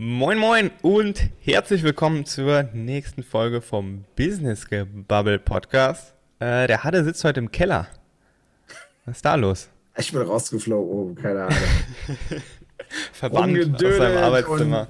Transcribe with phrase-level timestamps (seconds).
[0.00, 4.64] Moin Moin und herzlich willkommen zur nächsten Folge vom Business
[5.08, 6.14] Bubble Podcast.
[6.38, 7.88] Äh, der Hadde sitzt heute im Keller.
[9.06, 9.68] Was ist da los?
[9.96, 11.58] Ich bin rausgeflogen oben, keine Ahnung.
[13.12, 14.86] Verbannt aus seinem Arbeitszimmer.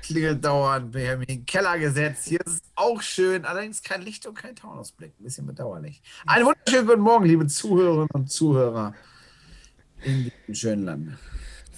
[0.00, 2.28] klingelt dauernd, wir haben ihn in den Keller gesetzt.
[2.28, 5.12] Hier ist es auch schön, allerdings kein Licht und kein Taunausblick.
[5.18, 6.00] Ein bisschen bedauerlich.
[6.24, 8.94] Einen wunderschönen guten Morgen, liebe Zuhörerinnen und Zuhörer
[10.04, 11.18] in diesem schönen Land.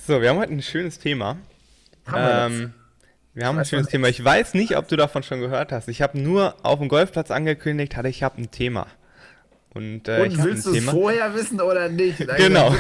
[0.07, 1.39] So, wir haben heute ein schönes Thema.
[2.07, 2.75] Haben wir ähm,
[3.35, 4.09] wir haben ein schönes Thema.
[4.09, 5.89] Ich weiß nicht, ob du davon schon gehört hast.
[5.89, 8.87] Ich habe nur auf dem Golfplatz angekündigt, hatte ich habe ein Thema.
[9.75, 12.21] Und, äh, Und willst du es vorher wissen oder nicht?
[12.29, 12.73] Dann Genau.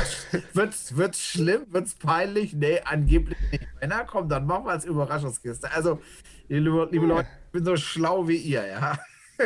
[0.52, 1.62] Wird's, wird's schlimm?
[1.70, 2.52] Wird's peinlich?
[2.52, 3.66] Nee, angeblich nicht.
[3.80, 5.72] Wenn er kommt, dann machen wir als Überraschungskiste.
[5.72, 6.00] Also,
[6.48, 8.96] liebe, liebe Leute, ich bin so schlau wie ihr, ja.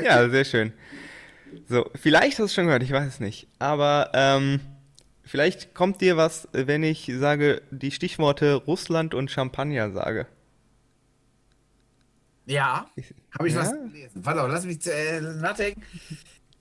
[0.04, 0.74] Ja, sehr schön.
[1.66, 3.48] So, vielleicht hast du es schon gehört, ich weiß es nicht.
[3.58, 4.60] Aber ähm,
[5.28, 10.26] vielleicht kommt dir was, wenn ich sage, die Stichworte Russland und Champagner sage.
[12.46, 12.88] Ja,
[13.38, 13.60] habe ich Ja?
[13.60, 14.24] was gelesen.
[14.24, 15.82] Warte lass mich äh, nachdenken.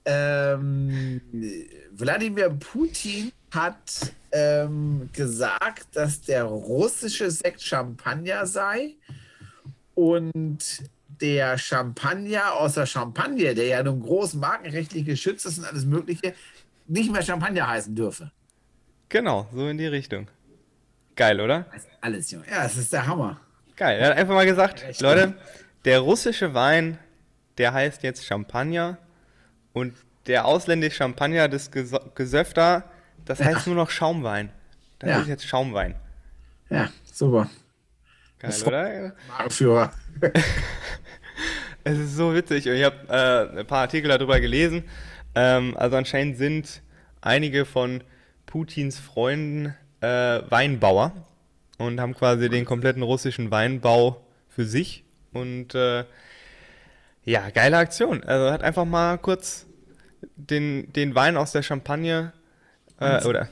[0.04, 1.20] Ähm,
[1.92, 8.96] Wladimir Putin hat ähm, gesagt, dass der russische Sekt Champagner sei
[9.94, 10.58] und
[11.20, 16.34] der Champagner aus der Champagne, der ja nun groß markenrechtlich geschützt ist und alles Mögliche,
[16.86, 18.30] nicht mehr Champagner heißen dürfe.
[19.08, 20.28] Genau, so in die Richtung.
[21.16, 21.66] Geil, oder?
[21.72, 22.44] Das ist alles, Junge.
[22.50, 23.40] Ja, das ist der Hammer.
[23.76, 23.98] Geil.
[23.98, 25.00] Er hat einfach mal gesagt, Echt?
[25.00, 25.34] Leute,
[25.84, 26.98] der russische Wein,
[27.58, 28.98] der heißt jetzt Champagner
[29.72, 29.94] und
[30.26, 32.84] der ausländische Champagner, das Ges Gesöfter,
[33.24, 34.50] das heißt nur noch Schaumwein.
[34.98, 35.20] Das Ja.
[35.20, 35.94] ist jetzt Schaumwein.
[36.70, 37.48] Ja, super.
[38.38, 39.14] Geil, Das- oder?
[39.28, 39.92] Markenführer.
[41.84, 42.96] Es ist so witzig und ich habe
[43.56, 44.84] äh, ein paar Artikel darüber gelesen.
[45.34, 46.82] Ähm, also anscheinend sind
[47.22, 48.02] einige von
[48.48, 51.12] Putins Freunden äh, Weinbauer
[51.76, 55.04] und haben quasi den kompletten russischen Weinbau für sich.
[55.32, 56.04] Und äh,
[57.24, 58.24] ja, geile Aktion.
[58.24, 59.66] Also hat einfach mal kurz
[60.34, 62.32] den, den Wein aus der Champagne
[62.98, 63.48] äh, oder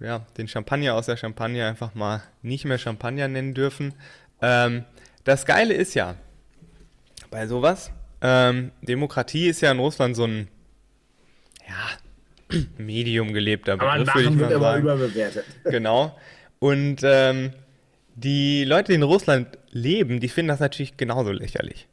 [0.00, 3.94] ja, den Champagner aus der Champagne einfach mal nicht mehr Champagner nennen dürfen.
[4.40, 4.84] Ähm,
[5.24, 6.16] das Geile ist ja,
[7.30, 7.92] bei sowas.
[8.22, 10.48] Ähm, Demokratie ist ja in Russland so ein
[11.68, 12.01] ja,
[12.78, 15.44] medium gelebter Aber Begriff, würde ich Machen wird immer überbewertet.
[15.64, 16.18] Genau.
[16.58, 17.52] Und ähm,
[18.14, 21.88] die Leute, die in Russland leben, die finden das natürlich genauso lächerlich.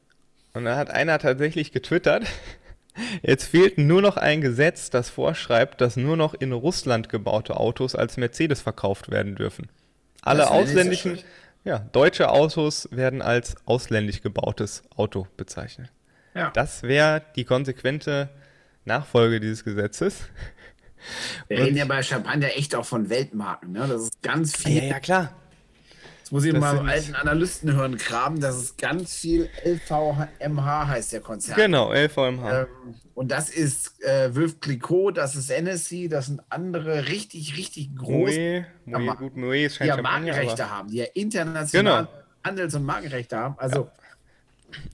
[0.54, 2.26] Und da hat einer tatsächlich getwittert,
[3.22, 7.96] jetzt fehlt nur noch ein Gesetz, das vorschreibt, dass nur noch in Russland gebaute Autos
[7.96, 9.70] als Mercedes verkauft werden dürfen.
[10.22, 11.20] Alle so ausländischen,
[11.64, 15.92] ja, deutsche Autos werden als ausländisch gebautes Auto bezeichnet.
[16.36, 16.52] Ja.
[16.52, 18.30] Das wäre die konsequente
[18.86, 20.22] Nachfolge dieses Gesetzes.
[21.48, 23.72] Wir reden ja bei Champagner echt auch von Weltmarken.
[23.72, 23.86] Ne?
[23.88, 24.84] Das ist ganz viel.
[24.84, 25.34] Ja, ja, klar.
[26.20, 28.40] Jetzt muss ich das mal sind- alten Analysten hören kramen.
[28.40, 31.56] Das ist ganz viel LVMH heißt der Konzern.
[31.56, 32.62] Genau, LVMH.
[32.62, 32.68] Ähm,
[33.16, 38.66] und das ist äh, Veuve Clicquot, das ist Hennessy, das sind andere richtig, richtig große,
[38.86, 40.72] Moe, Moe, gut, Moe ist die ja Markenrechte aber...
[40.78, 42.08] haben, die ja international Genau.
[42.46, 43.56] Handels- und Markenrechte haben.
[43.58, 43.90] Also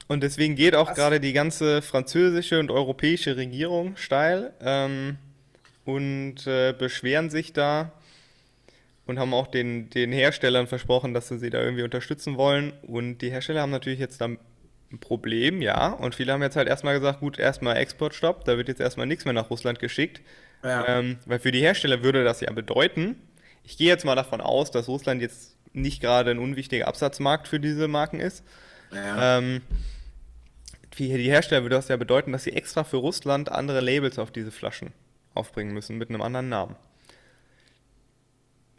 [0.08, 5.18] Und deswegen geht auch gerade die ganze französische und europäische Regierung steil ähm,
[5.84, 7.92] und äh, beschweren sich da
[9.06, 12.74] und haben auch den, den Herstellern versprochen, dass sie sie da irgendwie unterstützen wollen.
[12.84, 14.40] Und die Hersteller haben natürlich jetzt da ein
[15.00, 15.90] Problem, ja.
[15.90, 19.26] Und viele haben jetzt halt erstmal gesagt, gut, erstmal Exportstopp, da wird jetzt erstmal nichts
[19.26, 20.22] mehr nach Russland geschickt.
[20.64, 20.88] Ja.
[20.88, 23.16] Ähm, weil für die Hersteller würde das ja bedeuten,
[23.64, 27.60] ich gehe jetzt mal davon aus, dass Russland jetzt nicht gerade ein unwichtiger Absatzmarkt für
[27.60, 28.44] diese Marken ist.
[28.96, 29.62] Ja, Ähm,
[30.94, 34.32] für die Hersteller würde das ja bedeuten, dass sie extra für Russland andere Labels auf
[34.32, 34.94] diese Flaschen
[35.34, 36.76] aufbringen müssen mit einem anderen Namen.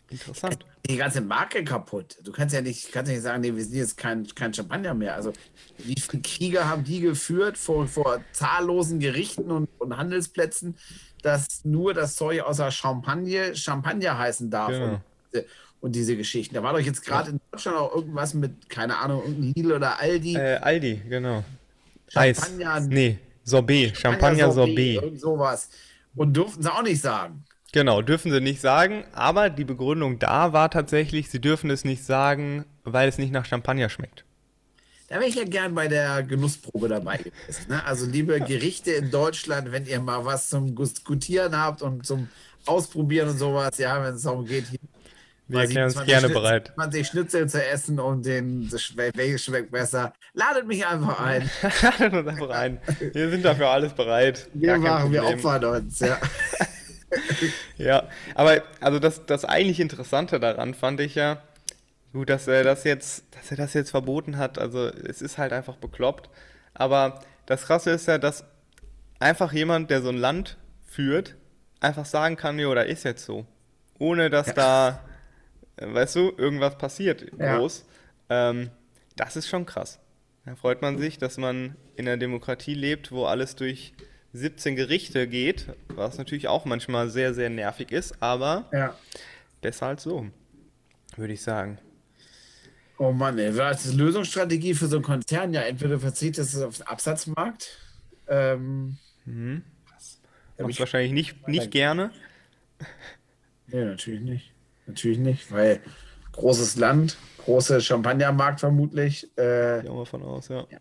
[0.09, 0.65] Interessant.
[0.89, 2.17] die ganze Marke kaputt.
[2.23, 4.95] Du kannst ja nicht, kannst ja nicht sagen, nee, wir sind jetzt kein, kein Champagner
[4.95, 5.15] mehr.
[5.17, 5.33] Also
[5.79, 10.77] wie viele Kriege haben die geführt vor, vor zahllosen Gerichten und, und Handelsplätzen,
[11.23, 14.69] dass nur das Zeug außer Champagne Champagner heißen darf.
[14.71, 14.85] Genau.
[14.95, 15.01] Und,
[15.33, 15.47] diese-
[15.81, 16.55] und diese Geschichten.
[16.55, 20.01] Da war doch jetzt gerade in Deutschland auch irgendwas mit, keine Ahnung, irgendein Lidl oder
[20.01, 20.35] Aldi.
[20.37, 21.45] Äh, Aldi, genau.
[22.15, 22.39] Eis.
[22.39, 23.97] Champagner- Nee, Sorbet.
[23.97, 25.03] Champagner Sorbet.
[25.03, 25.69] Irgend sowas.
[26.15, 27.45] Und durften sie auch nicht sagen.
[27.73, 32.05] Genau, dürfen sie nicht sagen, aber die Begründung da war tatsächlich, sie dürfen es nicht
[32.05, 34.25] sagen, weil es nicht nach Champagner schmeckt.
[35.09, 37.67] Da wäre ich ja gern bei der Genussprobe dabei gewesen.
[37.69, 37.85] Ne?
[37.85, 42.29] Also, liebe Gerichte in Deutschland, wenn ihr mal was zum Diskutieren habt und zum
[42.65, 44.79] Ausprobieren und sowas, ja, wenn es darum geht, hier
[45.49, 46.73] Wir erklären uns 27 gerne Schnitzel- bereit.
[46.75, 48.71] 20 Schnitzel zu essen und den,
[49.15, 50.13] welches schmeckt besser.
[50.35, 51.51] Ladet mich einfach ein.
[51.83, 52.81] Ladet uns einfach ein.
[53.13, 54.49] Wir sind dafür alles bereit.
[54.55, 56.01] Wir machen, wir opfern uns.
[56.01, 56.19] Ja.
[57.79, 61.41] Ja, aber also das, das eigentlich Interessante daran fand ich ja,
[62.17, 65.53] Gut, dass er das jetzt, dass er das jetzt verboten hat, also es ist halt
[65.53, 66.31] einfach bekloppt.
[66.73, 68.45] Aber das Krasse ist ja, dass
[69.19, 70.57] einfach jemand, der so ein Land
[70.87, 71.37] führt,
[71.81, 73.45] einfach sagen kann, jo, da ist jetzt so.
[73.99, 74.53] Ohne dass ja.
[74.55, 75.01] da,
[75.77, 77.85] weißt du, irgendwas passiert groß.
[78.31, 78.51] Ja.
[78.51, 78.71] Ähm,
[79.17, 79.99] das ist schon krass.
[80.45, 83.95] Da freut man sich, dass man in einer Demokratie lebt, wo alles durch
[84.33, 88.95] 17 Gerichte geht, was natürlich auch manchmal sehr, sehr nervig ist, aber ja.
[89.63, 90.27] deshalb so,
[91.17, 91.79] würde ich sagen.
[92.99, 95.53] Oh Mann, ey, was ist die Lösungsstrategie für so einen Konzern?
[95.53, 97.79] Ja, entweder verzichtet es auf den Absatzmarkt.
[98.29, 99.63] Ähm, mhm.
[100.59, 102.11] Machst wahrscheinlich nicht, nicht gerne.
[103.67, 104.56] Nee, natürlich nicht.
[104.87, 105.81] Natürlich nicht, weil
[106.33, 109.25] großes Land, große Champagnermarkt vermutlich.
[109.37, 110.67] Äh, Gehe auch mal von aus, ja.
[110.71, 110.79] ja.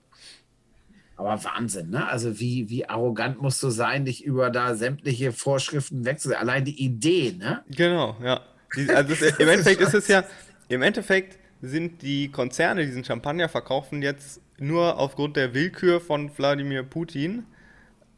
[1.18, 2.08] Aber Wahnsinn, ne?
[2.08, 6.42] Also wie, wie arrogant musst du sein, dich über da sämtliche Vorschriften wegzusetzen.
[6.42, 7.64] Allein die Idee, ne?
[7.70, 8.42] Genau, ja.
[8.76, 10.26] Die, also das, im Endeffekt ist es ja,
[10.68, 16.30] im Endeffekt sind die Konzerne, die diesen Champagner verkaufen, jetzt nur aufgrund der Willkür von
[16.38, 17.46] Wladimir Putin,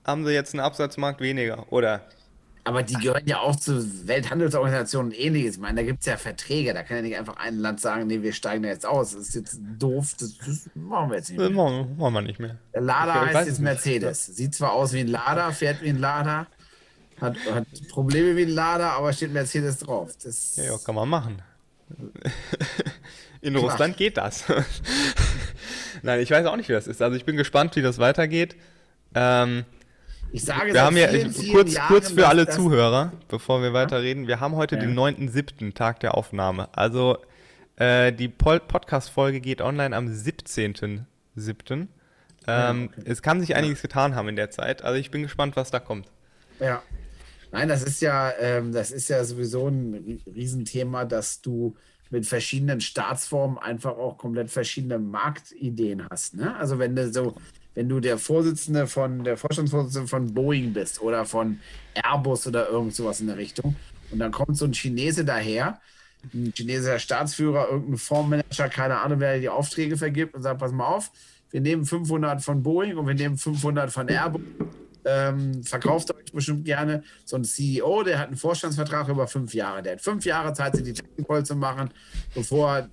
[0.03, 2.01] haben sie jetzt einen Absatzmarkt weniger, oder?
[2.67, 5.55] Aber die gehören ja auch zur Welthandelsorganisation und ähnliches.
[5.55, 6.73] Ich meine, da gibt es ja Verträge.
[6.73, 9.11] Da kann ja nicht einfach ein Land sagen, nee, wir steigen da jetzt aus.
[9.11, 10.15] Das ist jetzt doof.
[10.19, 11.49] Das, das machen wir jetzt nicht mehr.
[11.49, 12.57] Machen, machen wir nicht mehr.
[12.73, 14.25] Der Lada okay, heißt jetzt Mercedes.
[14.25, 16.47] Sieht zwar aus wie ein Lada, fährt wie ein Lada,
[17.21, 20.11] hat, hat Probleme wie ein Lada, aber steht Mercedes drauf.
[20.23, 21.41] Das ja, kann man machen.
[23.41, 23.63] In Klar.
[23.63, 24.43] Russland geht das.
[26.01, 27.01] Nein, ich weiß auch nicht, wie das ist.
[27.01, 28.55] Also ich bin gespannt, wie das weitergeht.
[29.15, 29.65] Ähm,
[30.31, 33.73] ich sage wir haben ja vielen, vielen kurz, Jahren, kurz für alle Zuhörer, bevor wir
[33.73, 34.27] weiterreden.
[34.27, 34.81] Wir haben heute ja.
[34.81, 36.69] den 9.7., Tag der Aufnahme.
[36.75, 37.17] Also
[37.77, 41.01] äh, die Podcast-Folge geht online am 17.7.
[41.75, 41.87] Ähm,
[42.47, 43.01] ja, okay.
[43.05, 44.83] Es kann sich einiges getan haben in der Zeit.
[44.83, 46.07] Also ich bin gespannt, was da kommt.
[46.59, 46.81] Ja.
[47.51, 51.75] Nein, das ist ja, ähm, das ist ja sowieso ein Riesenthema, dass du
[52.09, 56.35] mit verschiedenen Staatsformen einfach auch komplett verschiedene Marktideen hast.
[56.35, 56.55] Ne?
[56.55, 57.35] Also wenn du so
[57.77, 61.59] wenn du der Vorsitzende von, der Vorstandsvorsitzende von Boeing bist oder von
[61.93, 63.75] Airbus oder irgend sowas in der Richtung
[64.09, 65.79] und dann kommt so ein Chinese daher,
[66.33, 70.87] ein chinesischer Staatsführer, irgendein Fondsmanager, keine Ahnung, wer die Aufträge vergibt und sagt, pass mal
[70.87, 71.11] auf,
[71.51, 74.41] wir nehmen 500 von Boeing und wir nehmen 500 von Airbus.
[75.05, 77.03] Ähm, verkauft euch bestimmt gerne.
[77.25, 79.83] So ein CEO, der hat einen Vorstandsvertrag über fünf Jahre.
[79.83, 81.91] Der hat fünf Jahre Zeit, sich die Technik zu machen,
[82.33, 82.89] bevor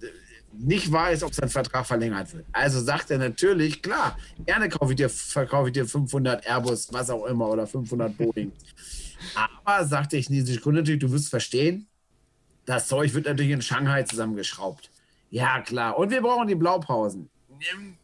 [0.58, 2.44] nicht weiß, ob sein Vertrag verlängert wird.
[2.52, 7.10] Also sagt er natürlich, klar, gerne kaufe ich dir, verkaufe ich dir 500 Airbus, was
[7.10, 8.52] auch immer, oder 500 Boeing.
[9.34, 11.86] Aber, sagt der chinesische Kunde natürlich, du wirst verstehen,
[12.66, 14.90] das Zeug wird natürlich in Shanghai zusammengeschraubt.
[15.30, 15.98] Ja, klar.
[15.98, 17.28] Und wir brauchen die Blaupausen.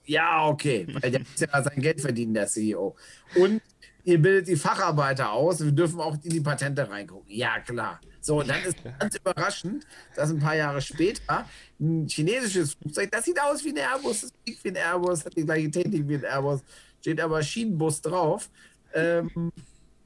[0.05, 0.87] Ja, okay.
[1.01, 2.97] Weil der muss ja sein Geld verdienen, der CEO.
[3.37, 3.61] Und
[4.05, 5.61] ihr bildet die Facharbeiter aus.
[5.63, 7.31] Wir dürfen auch in die Patente reingucken.
[7.31, 8.01] Ja, klar.
[8.21, 11.47] So, dann ist ganz überraschend, dass ein paar Jahre später
[11.81, 15.37] ein chinesisches Flugzeug, das sieht aus wie ein Airbus, das fliegt wie ein Airbus, hat
[15.37, 16.61] die gleiche Technik wie ein Airbus,
[17.01, 18.51] steht aber Schienenbus drauf.
[18.93, 19.53] Ähm,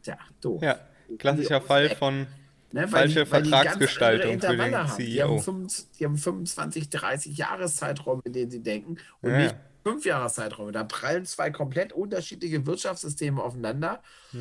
[0.03, 0.63] tja, doof.
[0.63, 0.79] Ja,
[1.19, 2.27] klassischer Fall von
[2.71, 4.91] ne, falsche die, Vertragsgestaltung für den haben.
[4.91, 5.05] CEO.
[5.05, 9.39] Die haben, 25, die haben 25, 30 Jahreszeiträume, in denen sie denken und ja.
[9.39, 10.73] nicht fünf Jahreszeiträume.
[10.73, 14.03] Da prallen zwei komplett unterschiedliche Wirtschaftssysteme aufeinander.
[14.33, 14.41] Ja.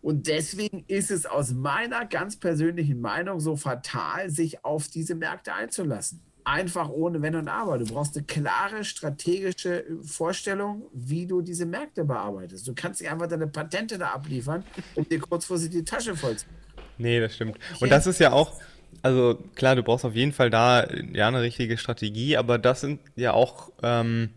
[0.00, 5.52] Und deswegen ist es aus meiner ganz persönlichen Meinung so fatal, sich auf diese Märkte
[5.52, 6.22] einzulassen.
[6.44, 7.78] Einfach ohne Wenn und Aber.
[7.78, 12.66] Du brauchst eine klare strategische Vorstellung, wie du diese Märkte bearbeitest.
[12.66, 14.64] Du kannst nicht einfach deine Patente da abliefern,
[14.94, 16.56] um dir kurzfristig die Tasche voll zu machen.
[16.96, 17.58] Nee, das stimmt.
[17.80, 18.54] Und das ist ja auch,
[19.02, 23.00] also klar, du brauchst auf jeden Fall da ja eine richtige Strategie, aber das sind
[23.14, 24.30] ja auch ähm,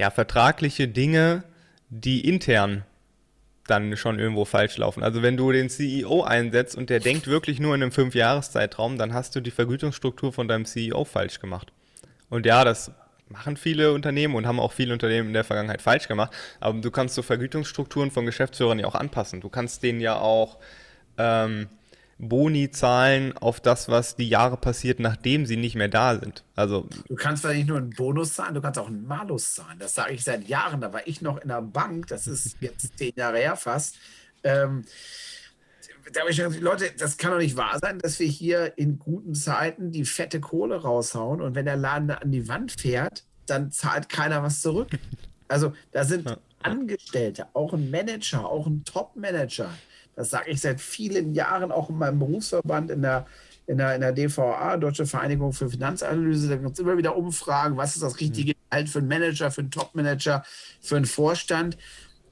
[0.00, 1.44] ja, vertragliche Dinge,
[1.90, 2.84] die intern
[3.66, 5.02] dann schon irgendwo falsch laufen.
[5.02, 9.12] Also wenn du den CEO einsetzt und der denkt wirklich nur in einem Fünfjahreszeitraum, dann
[9.12, 11.70] hast du die Vergütungsstruktur von deinem CEO falsch gemacht.
[12.30, 12.92] Und ja, das
[13.28, 16.32] machen viele Unternehmen und haben auch viele Unternehmen in der Vergangenheit falsch gemacht.
[16.60, 19.42] Aber du kannst so Vergütungsstrukturen von Geschäftsführern ja auch anpassen.
[19.42, 20.56] Du kannst denen ja auch
[21.18, 21.68] ähm,
[22.20, 26.44] Boni zahlen auf das, was die Jahre passiert, nachdem sie nicht mehr da sind.
[26.54, 29.78] Also du kannst nicht nur einen Bonus zahlen, du kannst auch einen Malus zahlen.
[29.78, 30.80] Das sage ich seit Jahren.
[30.80, 33.96] Da war ich noch in der Bank, das ist jetzt zehn Jahre her fast.
[34.44, 34.84] Ähm,
[36.12, 38.98] da habe ich gesagt, Leute, das kann doch nicht wahr sein, dass wir hier in
[38.98, 43.70] guten Zeiten die fette Kohle raushauen und wenn der Laden an die Wand fährt, dann
[43.70, 44.88] zahlt keiner was zurück.
[45.48, 49.68] Also da sind Angestellte, auch ein Manager, auch ein Top-Manager,
[50.20, 53.26] das sage ich seit vielen Jahren auch in meinem Berufsverband in der,
[53.66, 56.50] in der, in der DVA, Deutsche Vereinigung für Finanzanalyse.
[56.50, 59.62] Da gibt es immer wieder Umfragen, was ist das richtige Gehalt für einen Manager, für
[59.62, 60.44] einen Topmanager,
[60.82, 61.78] für einen Vorstand.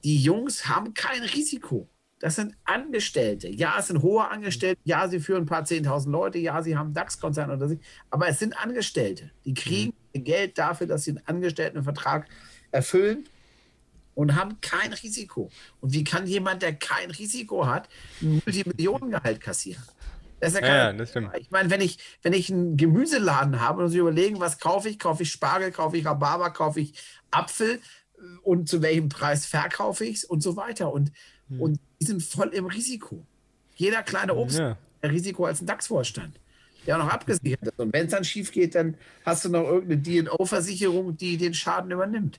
[0.03, 1.89] Die Jungs haben kein Risiko.
[2.19, 3.49] Das sind Angestellte.
[3.49, 4.79] Ja, es sind hohe Angestellte.
[4.83, 6.37] Ja, sie führen ein paar zehntausend Leute.
[6.37, 7.79] Ja, sie haben DAX-Konzern oder sich.
[8.11, 9.31] Aber es sind Angestellte.
[9.45, 10.25] Die kriegen mhm.
[10.25, 12.27] Geld dafür, dass sie einen Angestelltenvertrag
[12.69, 13.25] erfüllen
[14.19, 15.49] und haben kein Risiko.
[15.79, 17.87] Und wie kann jemand, der kein Risiko hat,
[18.21, 19.81] ein Multimillionengehalt kassieren?
[20.41, 21.31] Das ist ja, ja, das stimmt.
[21.37, 24.99] Ich meine, wenn ich, wenn ich einen Gemüseladen habe und sich überlegen, was kaufe ich,
[24.99, 26.95] kaufe ich Spargel, kaufe ich Rhabarber, kaufe ich
[27.31, 27.79] Apfel
[28.43, 30.91] und zu welchem Preis verkaufe ich es und so weiter.
[30.91, 31.13] Und,
[31.47, 31.61] hm.
[31.61, 33.25] und die sind voll im Risiko.
[33.75, 34.77] Jeder kleine Obst ja.
[35.01, 36.41] mehr Risiko als ein DAX-Vorstand,
[36.85, 37.79] der auch noch abgesichert ist.
[37.79, 41.91] Und wenn es dann schief geht, dann hast du noch irgendeine DNO-Versicherung, die den Schaden
[41.91, 42.37] übernimmt.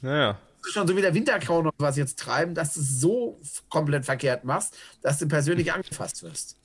[0.00, 4.04] Naja schon so wie der Winterkraut oder was jetzt treiben, dass du es so komplett
[4.04, 6.56] verkehrt machst, dass du persönlich angefasst wirst.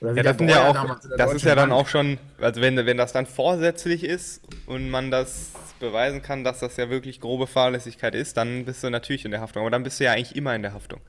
[0.00, 3.26] Ja, das, ja auch, das ist ja dann auch schon, also wenn, wenn das dann
[3.26, 8.64] vorsätzlich ist und man das beweisen kann, dass das ja wirklich grobe Fahrlässigkeit ist, dann
[8.64, 9.62] bist du natürlich in der Haftung.
[9.62, 11.00] Aber dann bist du ja eigentlich immer in der Haftung.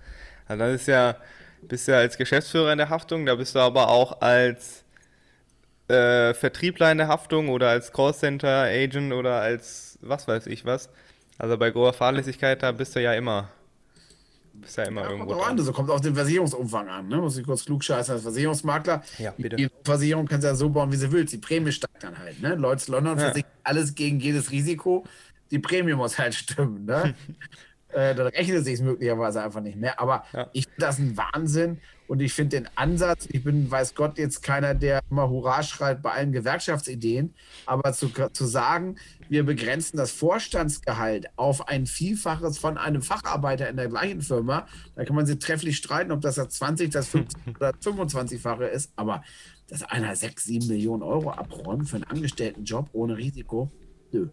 [0.48, 1.18] Also dann ist ja,
[1.62, 4.84] bist du ja als Geschäftsführer in der Haftung, da bist du aber auch als
[5.88, 10.89] äh, Vertriebler in der Haftung oder als Callcenter-Agent oder als was weiß ich was.
[11.38, 13.50] Also bei grober Fahrlässigkeit, da bist du ja immer.
[14.54, 15.34] Bist ja immer ja, irgendwo.
[15.34, 17.08] Kommt an, das kommt auf den Versicherungsumfang an.
[17.10, 17.18] Ne?
[17.18, 19.04] Muss ich kurz klugscheißen als Versicherungsmakler.
[19.18, 19.58] Ja, bitte.
[19.58, 21.25] Die Versicherung kannst du ja so bauen, wie sie will.
[21.25, 22.42] Die Prämie steigt dann halt.
[22.42, 22.56] Ne?
[22.56, 23.25] Lloyds London ja.
[23.25, 25.06] versichert alles gegen jedes Risiko.
[25.51, 26.86] Die Prämie muss halt stimmen.
[26.86, 27.15] Ne?
[27.89, 30.00] äh, dann rechnet sich möglicherweise einfach nicht mehr.
[30.00, 30.50] Aber ja.
[30.54, 31.82] ich finde das ein Wahnsinn.
[32.07, 36.01] Und ich finde den Ansatz, ich bin, weiß Gott, jetzt keiner, der immer Hurra schreit
[36.01, 37.33] bei allen Gewerkschaftsideen,
[37.65, 38.97] aber zu, zu sagen,
[39.27, 45.03] wir begrenzen das Vorstandsgehalt auf ein Vielfaches von einem Facharbeiter in der gleichen Firma, da
[45.03, 49.24] kann man sich trefflich streiten, ob das das 20, das 50 oder 25-fache ist, aber
[49.67, 53.71] dass einer 6, 7 Millionen Euro abräumt für einen Angestelltenjob ohne Risiko,
[54.12, 54.29] nö.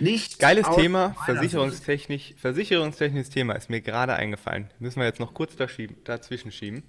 [0.00, 4.70] Nicht Geiles Thema, versicherungstechnisch, versicherungstechnisches Thema ist mir gerade eingefallen.
[4.78, 5.56] Müssen wir jetzt noch kurz
[6.04, 6.84] dazwischen schieben.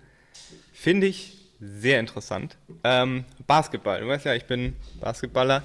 [0.74, 2.56] Finde ich sehr interessant.
[2.84, 5.64] Ähm, Basketball, du weißt ja, ich bin Basketballer.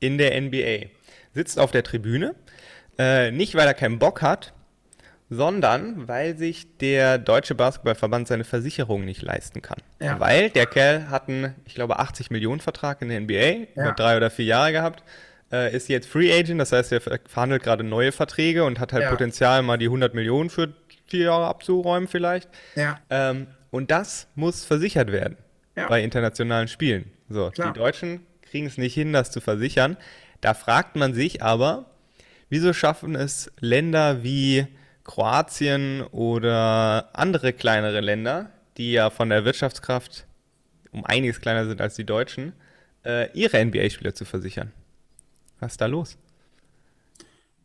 [0.00, 0.86] in der NBA,
[1.34, 2.34] sitzt auf der Tribüne.
[2.98, 4.54] Äh, nicht, weil er keinen Bock hat,
[5.28, 9.78] sondern weil sich der Deutsche Basketballverband seine Versicherung nicht leisten kann.
[10.00, 10.20] Ja.
[10.20, 13.66] Weil der Kerl hat einen, ich glaube, 80 Millionen Vertrag in der NBA, ja.
[13.74, 15.02] über drei oder vier Jahre gehabt,
[15.50, 19.04] äh, ist jetzt Free Agent, das heißt, er verhandelt gerade neue Verträge und hat halt
[19.04, 19.10] ja.
[19.10, 20.74] Potenzial, mal die 100 Millionen für
[21.06, 22.48] vier Jahre abzuräumen vielleicht.
[22.74, 22.98] Ja.
[23.10, 25.36] Ähm, und das muss versichert werden
[25.88, 27.10] bei internationalen Spielen.
[27.28, 27.72] So, Klar.
[27.72, 29.96] die Deutschen kriegen es nicht hin, das zu versichern.
[30.40, 31.86] Da fragt man sich aber,
[32.48, 34.66] wieso schaffen es Länder wie
[35.06, 40.26] Kroatien oder andere kleinere Länder, die ja von der Wirtschaftskraft
[40.90, 42.54] um einiges kleiner sind als die Deutschen,
[43.04, 44.72] äh, ihre NBA-Spieler zu versichern.
[45.60, 46.18] Was ist da los?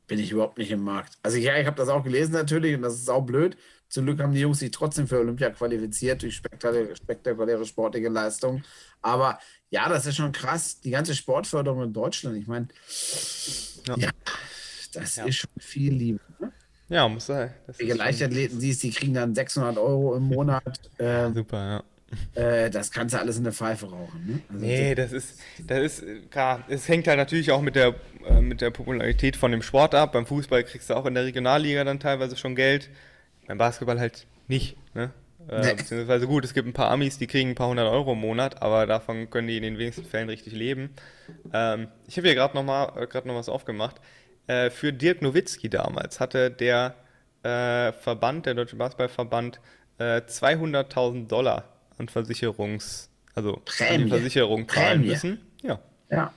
[0.05, 1.17] Bin ich überhaupt nicht im Markt.
[1.23, 3.57] Also ja, ich habe das auch gelesen natürlich und das ist auch blöd.
[3.89, 8.63] Zum Glück haben die Jungs sich trotzdem für Olympia qualifiziert durch spektakuläre, spektakuläre sportliche Leistungen.
[9.01, 9.39] Aber
[9.71, 10.79] ja, das ist schon krass.
[10.79, 12.67] Die ganze Sportförderung in Deutschland, ich meine,
[13.87, 13.97] ja.
[13.97, 14.09] ja.
[14.93, 15.25] das ja.
[15.25, 16.19] ist schon viel Liebe.
[16.91, 17.53] Ja, muss sein.
[17.79, 20.61] Die Leichtathleten siehst, die kriegen dann 600 Euro im Monat.
[20.97, 21.83] Äh, Super,
[22.35, 22.41] ja.
[22.41, 24.25] Äh, das kannst du alles in der Pfeife rauchen.
[24.25, 24.41] Ne?
[24.49, 27.95] Also nee, das ist, das ist, klar, es hängt halt natürlich auch mit der,
[28.27, 30.11] äh, mit der Popularität von dem Sport ab.
[30.11, 32.89] Beim Fußball kriegst du auch in der Regionalliga dann teilweise schon Geld.
[33.47, 34.75] Beim Basketball halt nicht.
[34.93, 35.11] Ne?
[35.47, 35.73] Äh, nee.
[35.75, 38.61] Beziehungsweise gut, es gibt ein paar Amis, die kriegen ein paar hundert Euro im Monat,
[38.61, 40.89] aber davon können die in den wenigsten Fällen richtig leben.
[41.53, 44.01] Ähm, ich habe hier gerade noch mal äh, noch was aufgemacht.
[44.51, 46.95] Äh, für Dirk Nowitzki damals hatte der
[47.43, 49.61] äh, Verband, der Deutsche Basketballverband,
[49.97, 54.03] äh, 200.000 Dollar an Versicherungs, also Prämie.
[54.03, 55.39] an Versicherung zahlen müssen.
[55.61, 55.79] Ja.
[56.09, 56.33] ja.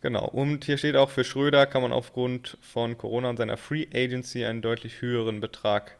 [0.00, 0.26] Genau.
[0.26, 4.44] Und hier steht auch, für Schröder kann man aufgrund von Corona und seiner Free Agency
[4.44, 5.96] einen deutlich höheren Betrag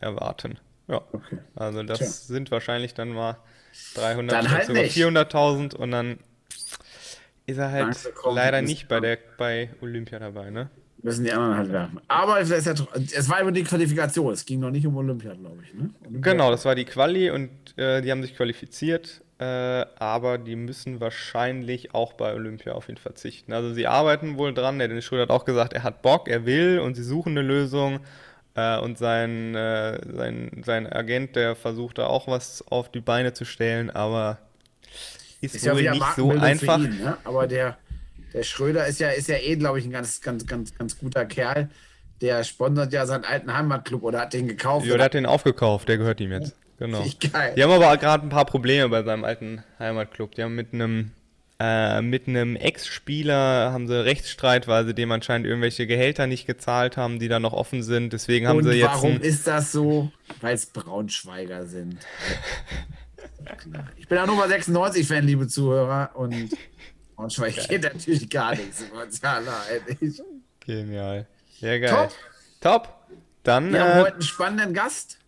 [0.00, 0.58] erwarten.
[0.88, 1.02] Ja.
[1.12, 1.38] Okay.
[1.54, 2.08] Also das Tja.
[2.08, 3.36] sind wahrscheinlich dann mal
[3.94, 6.18] 300, dann halt sogar 400.000 und dann
[7.46, 10.68] ist er halt leider nicht bei, der, bei Olympia dabei, ne?
[11.02, 12.00] Müssen die anderen halt werfen.
[12.08, 15.58] Aber es, ja, es war über die Qualifikation, es ging noch nicht um Olympia, glaube
[15.64, 15.72] ich.
[15.72, 15.90] Ne?
[16.02, 16.32] Olympia.
[16.32, 19.44] Genau, das war die Quali und äh, die haben sich qualifiziert, äh,
[19.98, 23.54] aber die müssen wahrscheinlich auch bei Olympia auf ihn verzichten.
[23.54, 26.44] Also sie arbeiten wohl dran, der Dennis Schröder hat auch gesagt, er hat Bock, er
[26.44, 28.00] will und sie suchen eine Lösung.
[28.54, 33.32] Äh, und sein, äh, sein, sein Agent, der versucht da auch was auf die Beine
[33.32, 34.38] zu stellen, aber
[35.40, 36.78] ist, ist ja nicht so einfach.
[36.78, 37.16] Ihn, ne?
[37.24, 37.78] Aber der,
[38.32, 41.24] der Schröder ist ja, ist ja eh, glaube ich, ein ganz, ganz, ganz, ganz guter
[41.24, 41.70] Kerl.
[42.20, 44.86] Der sponsert ja seinen alten Heimatclub oder hat den gekauft.
[44.86, 46.54] Ja, der hat den aufgekauft, der gehört ihm jetzt.
[46.78, 47.04] Genau.
[47.32, 47.54] Geil.
[47.56, 50.34] Die haben aber gerade ein paar Probleme bei seinem alten Heimatclub.
[50.34, 51.12] Die haben mit einem
[51.62, 56.96] äh, mit einem Ex-Spieler haben sie Rechtsstreit, weil sie dem anscheinend irgendwelche Gehälter nicht gezahlt
[56.96, 58.14] haben, die da noch offen sind.
[58.14, 60.10] Deswegen haben Und sie jetzt warum ist das so?
[60.40, 61.98] Weil es Braunschweiger sind.
[63.96, 66.10] Ich bin auch Nummer 96-Fan, liebe Zuhörer.
[66.14, 66.50] Und
[67.20, 68.82] Braunschweig geht natürlich gar nichts.
[70.60, 71.26] Genial.
[71.60, 71.90] Ja, geil.
[71.90, 72.12] Top.
[72.60, 72.94] Top.
[73.42, 75.18] Dann Wir haben äh, heute einen spannenden Gast.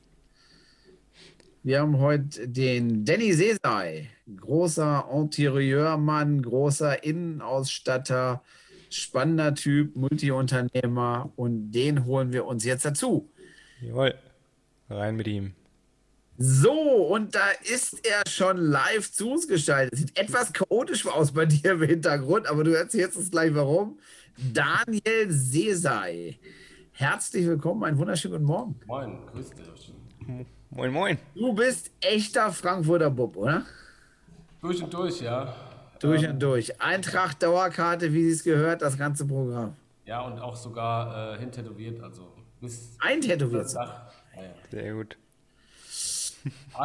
[1.62, 8.42] Wir haben heute den Danny Sesay, großer Interieurmann, großer Innenausstatter,
[8.88, 13.30] spannender Typ, Multiunternehmer und den holen wir uns jetzt dazu.
[13.82, 14.14] jawohl,
[14.88, 15.52] rein mit ihm.
[16.38, 19.98] So, und da ist er schon live zu uns gestaltet.
[19.98, 23.98] Sieht etwas chaotisch aus bei dir im Hintergrund, aber du erzählst uns gleich warum.
[24.52, 26.38] Daniel Sesay.
[26.92, 28.80] Herzlich willkommen, einen wunderschönen guten Morgen.
[28.86, 29.92] Moin, grüß dich.
[30.70, 31.18] Moin, moin.
[31.34, 33.66] Du bist echter Frankfurter Bub, oder?
[34.62, 35.54] Durch und durch, ja.
[36.00, 36.80] Durch und durch.
[36.80, 39.76] Eintracht, Dauerkarte, wie es gehört, das ganze Programm.
[40.06, 43.70] Ja, und auch sogar äh, hintätowiert, also bis Eintätowiert.
[43.74, 44.42] Ja, ja.
[44.70, 45.18] Sehr gut.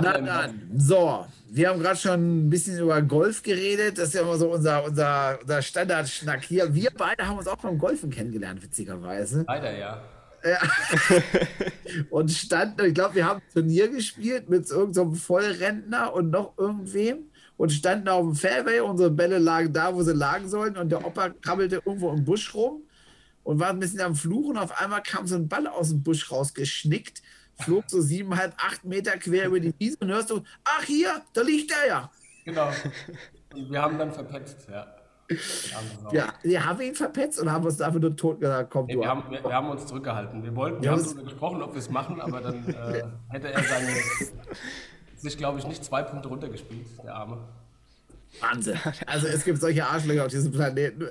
[0.01, 3.97] Na dann, so, wir haben gerade schon ein bisschen über Golf geredet.
[3.97, 6.73] Das ist ja immer so unser, unser, unser Standardschnack hier.
[6.73, 9.45] Wir beide haben uns auch beim Golfen kennengelernt, witzigerweise.
[9.47, 10.01] Leider, ja.
[12.09, 16.57] Und standen, ich glaube, wir haben ein Turnier gespielt mit irgendeinem so Vollrentner und noch
[16.57, 18.79] irgendwem und standen auf dem Fairway.
[18.79, 20.77] Unsere Bälle lagen da, wo sie lagen sollten.
[20.77, 22.83] Und der Opa krabbelte irgendwo im Busch rum
[23.43, 24.57] und war ein bisschen am Fluchen.
[24.57, 27.21] Auf einmal kam so ein Ball aus dem Busch rausgeschnickt,
[27.59, 31.41] flog so siebeneinhalb, acht Meter quer über die Wiese und hörst du, ach hier, da
[31.41, 32.11] liegt der ja.
[32.45, 32.69] Genau.
[33.55, 34.85] Wir haben dann verpetzt, ja.
[35.29, 35.37] Wir
[36.13, 39.01] Ja, wir haben ihn verpetzt und haben uns dafür nur tot gesagt, komm Nee, du
[39.01, 39.23] wir, ab.
[39.23, 40.41] haben, wir, wir haben uns zurückgehalten.
[40.43, 43.63] Wir wollten, wir haben darüber gesprochen, ob wir es machen, aber dann äh, hätte er
[43.63, 43.89] seine,
[45.17, 47.39] sich, glaube ich, nicht zwei Punkte runtergespielt, der Arme.
[48.39, 48.77] Wahnsinn.
[49.05, 51.07] Also es gibt solche Arschlöcher auf diesem Planeten.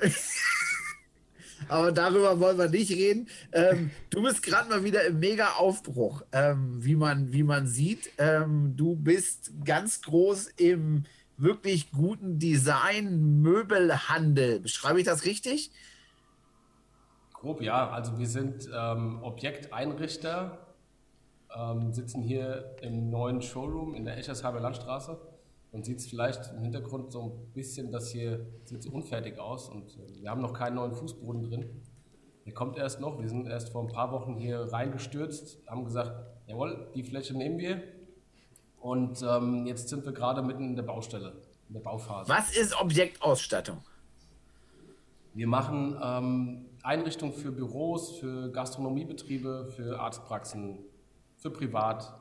[1.68, 3.28] Aber darüber wollen wir nicht reden.
[3.52, 8.10] Ähm, du bist gerade mal wieder im Mega-Aufbruch, ähm, wie, man, wie man sieht.
[8.18, 11.04] Ähm, du bist ganz groß im
[11.36, 14.60] wirklich guten Design-Möbelhandel.
[14.60, 15.72] Beschreibe ich das richtig?
[17.34, 17.90] Grob, ja.
[17.90, 20.58] Also wir sind ähm, Objekteinrichter,
[21.54, 25.18] ähm, sitzen hier im neuen Showroom in der Eschersheimer Landstraße
[25.76, 29.68] und sieht es vielleicht im Hintergrund so ein bisschen, das hier sieht so unfertig aus
[29.68, 31.82] und äh, wir haben noch keinen neuen Fußboden drin.
[32.46, 33.20] Der kommt erst noch.
[33.20, 36.12] Wir sind erst vor ein paar Wochen hier reingestürzt, haben gesagt,
[36.46, 37.82] jawohl, die Fläche nehmen wir.
[38.80, 42.30] Und ähm, jetzt sind wir gerade mitten in der Baustelle, in der Bauphase.
[42.30, 43.82] Was ist Objektausstattung?
[45.34, 50.78] Wir machen ähm, Einrichtungen für Büros, für Gastronomiebetriebe, für Arztpraxen,
[51.36, 52.14] für privat.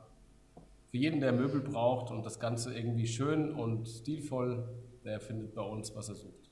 [0.96, 4.66] Für jeden, der Möbel braucht und das Ganze irgendwie schön und stilvoll,
[5.04, 6.50] der findet bei uns, was er sucht.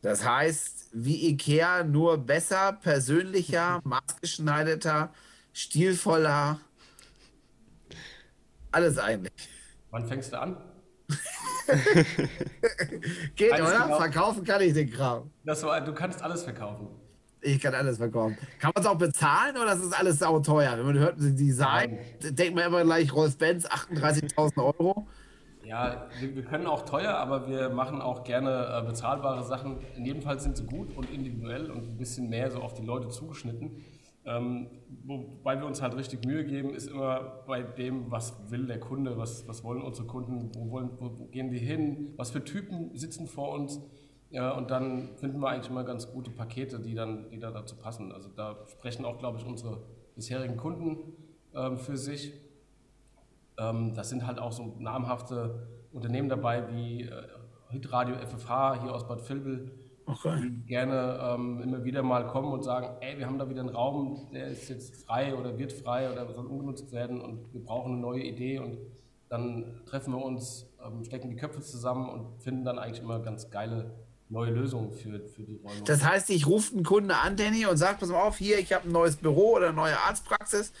[0.00, 5.12] Das heißt, wie Ikea, nur besser, persönlicher, maßgeschneiderter,
[5.52, 6.60] stilvoller.
[8.70, 9.34] Alles eigentlich.
[9.90, 10.56] Wann fängst du an?
[13.36, 13.82] Geht, Alles oder?
[13.82, 13.98] genau.
[13.98, 15.30] Verkaufen kann ich den Kram.
[15.44, 16.88] Das war, du kannst alles verkaufen.
[17.42, 18.38] Ich kann alles verkaufen.
[18.60, 20.78] Kann man es auch bezahlen oder ist das alles sauteuer?
[20.78, 25.06] Wenn man hört, Design, denkt man immer gleich Rolf-Benz, 38.000 Euro.
[25.64, 29.78] Ja, wir, wir können auch teuer, aber wir machen auch gerne äh, bezahlbare Sachen.
[29.96, 32.84] In jedem Fall sind sie gut und individuell und ein bisschen mehr so auf die
[32.84, 33.82] Leute zugeschnitten.
[34.24, 34.68] Ähm,
[35.04, 39.18] wobei wir uns halt richtig Mühe geben, ist immer bei dem, was will der Kunde,
[39.18, 42.96] was, was wollen unsere Kunden, wo, wollen, wo, wo gehen die hin, was für Typen
[42.96, 43.80] sitzen vor uns.
[44.32, 47.76] Ja, und dann finden wir eigentlich immer ganz gute Pakete, die dann, die dann dazu
[47.76, 48.12] passen.
[48.12, 49.82] Also da sprechen auch, glaube ich, unsere
[50.14, 51.12] bisherigen Kunden
[51.54, 52.32] ähm, für sich.
[53.58, 57.10] Ähm, das sind halt auch so namhafte Unternehmen dabei wie äh,
[57.68, 59.70] Hitradio FFH hier aus Bad Vilbel,
[60.06, 60.40] Okay.
[60.40, 63.68] die gerne ähm, immer wieder mal kommen und sagen, ey, wir haben da wieder einen
[63.68, 67.92] Raum, der ist jetzt frei oder wird frei oder soll umgenutzt werden und wir brauchen
[67.92, 68.78] eine neue Idee und
[69.28, 73.50] dann treffen wir uns, ähm, stecken die Köpfe zusammen und finden dann eigentlich immer ganz
[73.50, 73.94] geile
[74.32, 75.82] neue Lösungen für, für die Räume.
[75.84, 78.72] Das heißt, ich rufe einen Kunde an, Danny, und sage, pass mal auf, hier, ich
[78.72, 80.72] habe ein neues Büro oder eine neue Arztpraxis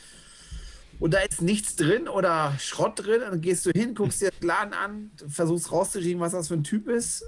[0.98, 3.20] und da ist nichts drin oder Schrott drin.
[3.20, 6.64] Dann gehst du hin, guckst dir den Laden an, versuchst rauszukriegen, was das für ein
[6.64, 7.24] Typ ist.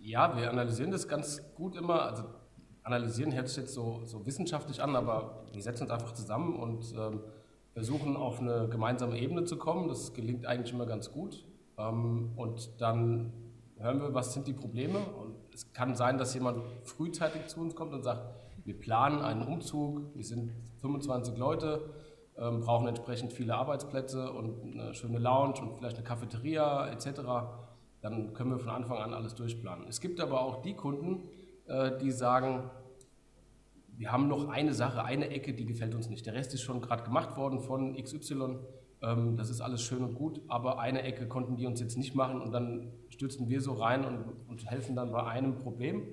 [0.00, 2.02] Ja, wir analysieren das ganz gut immer.
[2.02, 2.24] Also
[2.82, 6.94] analysieren hört sich jetzt so, so wissenschaftlich an, aber wir setzen uns einfach zusammen und
[6.96, 7.20] ähm,
[7.74, 9.88] versuchen auf eine gemeinsame Ebene zu kommen.
[9.88, 11.44] Das gelingt eigentlich immer ganz gut.
[11.76, 13.32] Ähm, und dann
[13.82, 14.98] hören wir, was sind die Probleme.
[14.98, 18.22] Und es kann sein, dass jemand frühzeitig zu uns kommt und sagt,
[18.64, 21.90] wir planen einen Umzug, wir sind 25 Leute,
[22.38, 27.20] ähm, brauchen entsprechend viele Arbeitsplätze und eine schöne Lounge und vielleicht eine Cafeteria etc.,
[28.00, 29.86] dann können wir von Anfang an alles durchplanen.
[29.86, 31.28] Es gibt aber auch die Kunden,
[31.66, 32.68] äh, die sagen,
[33.96, 36.26] wir haben noch eine Sache, eine Ecke, die gefällt uns nicht.
[36.26, 38.58] Der Rest ist schon gerade gemacht worden von XY.
[39.02, 42.14] Ähm, das ist alles schön und gut, aber eine Ecke konnten die uns jetzt nicht
[42.14, 46.06] machen und dann stürzen wir so rein und, und helfen dann bei einem Problem.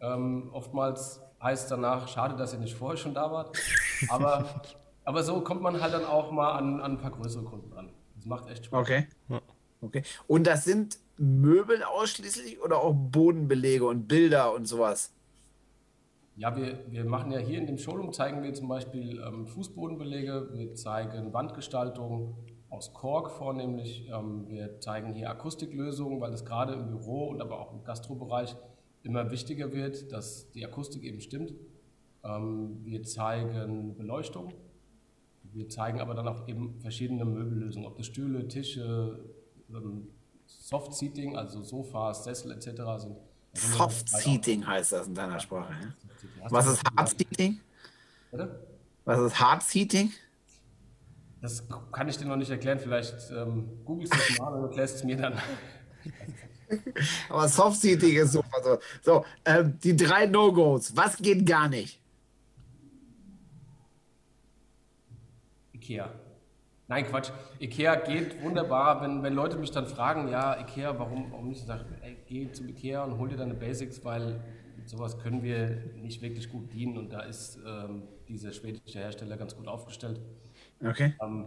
[0.00, 3.56] Ähm, oftmals heißt danach, schade, dass ihr nicht vorher schon da wart.
[4.08, 4.62] Aber,
[5.04, 7.90] aber so kommt man halt dann auch mal an, an ein paar größere Kunden ran.
[8.16, 8.80] Das macht echt Spaß.
[8.80, 9.06] Okay.
[9.80, 10.02] Okay.
[10.28, 15.12] Und das sind Möbel ausschließlich oder auch Bodenbelege und Bilder und sowas?
[16.36, 20.48] Ja, wir, wir machen ja hier in dem Showroom, zeigen wir zum Beispiel ähm, Fußbodenbelege,
[20.54, 22.36] wir zeigen Wandgestaltung
[22.70, 27.60] aus Kork vornehmlich, ähm, wir zeigen hier Akustiklösungen, weil es gerade im Büro und aber
[27.60, 28.56] auch im Gastrobereich
[29.02, 31.52] immer wichtiger wird, dass die Akustik eben stimmt.
[32.24, 34.54] Ähm, wir zeigen Beleuchtung,
[35.52, 39.22] wir zeigen aber dann auch eben verschiedene Möbellösungen, ob das Stühle, Tische,
[39.68, 40.08] ähm,
[40.46, 43.02] Soft Seating, also Sofas, Sessel etc.
[43.02, 43.16] sind.
[43.54, 45.74] Soft Seating heißt das in deiner Sprache.
[45.74, 45.94] Ja?
[46.48, 47.60] Was ist Hard Seating?
[48.30, 48.60] Bitte?
[49.04, 50.12] Was ist Hard Seating?
[51.40, 52.78] Das kann ich dir noch nicht erklären.
[52.78, 55.34] Vielleicht ähm, googelst du es mal und erklärst es mir dann.
[57.28, 58.62] Aber Soft Seating ist super.
[58.62, 60.96] So, so ähm, die drei No-Gos.
[60.96, 62.00] Was geht gar nicht?
[65.74, 66.10] Ikea.
[66.88, 67.30] Nein, Quatsch.
[67.58, 71.60] Ikea geht wunderbar, wenn, wenn Leute mich dann fragen, ja, Ikea, warum, warum nicht?
[71.60, 74.40] Ich sage, ey, geh zum Ikea und hol dir deine Basics, weil
[74.86, 79.56] sowas können wir nicht wirklich gut dienen und da ist ähm, dieser schwedische Hersteller ganz
[79.56, 80.20] gut aufgestellt.
[80.84, 81.14] Okay.
[81.22, 81.46] Ähm,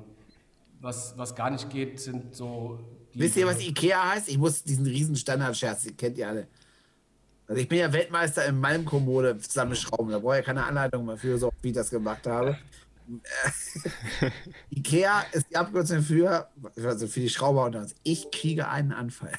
[0.82, 2.80] was, was gar nicht geht, sind so.
[3.14, 4.30] Wisst ihr, was Ikea heißt?
[4.30, 6.48] Ich muss diesen riesen Standardscherz, den kennt ihr alle.
[7.48, 10.12] Also ich bin ja Weltmeister in meinem Kommode zusammenschrauben.
[10.12, 12.58] Da brauche ich keine Anleitung mehr für, so wie ich das gemacht habe.
[14.72, 17.96] Ikea ist die Abkürzung für, also für die Schrauber unter uns.
[18.04, 19.34] Ich kriege einen Anfall.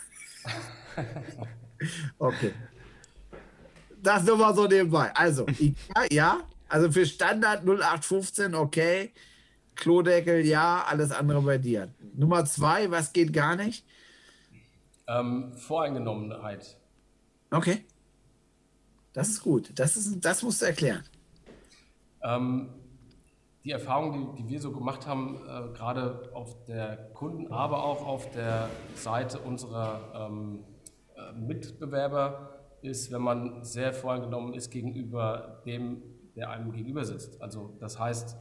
[2.19, 2.53] okay.
[4.03, 5.15] Das nur mal so nebenbei.
[5.15, 6.41] Also, Ikea, ja.
[6.69, 9.13] Also für Standard 0815, okay.
[9.75, 10.85] Klodeckel, ja.
[10.87, 11.89] Alles andere bei dir.
[12.15, 13.85] Nummer zwei, was geht gar nicht?
[15.07, 16.77] Ähm, Voreingenommenheit.
[17.51, 17.85] Okay.
[19.13, 19.71] Das ist gut.
[19.75, 21.03] Das, ist, das musst du erklären.
[22.23, 22.69] Ähm,
[23.65, 28.07] die Erfahrung, die, die wir so gemacht haben, äh, gerade auf der Kunden-, aber auch
[28.07, 30.65] auf der Seite unserer ähm,
[31.17, 36.03] äh, Mitbewerber, ist, wenn man sehr voreingenommen ist gegenüber dem,
[36.35, 37.41] der einem gegenüber sitzt.
[37.43, 38.37] Also das heißt,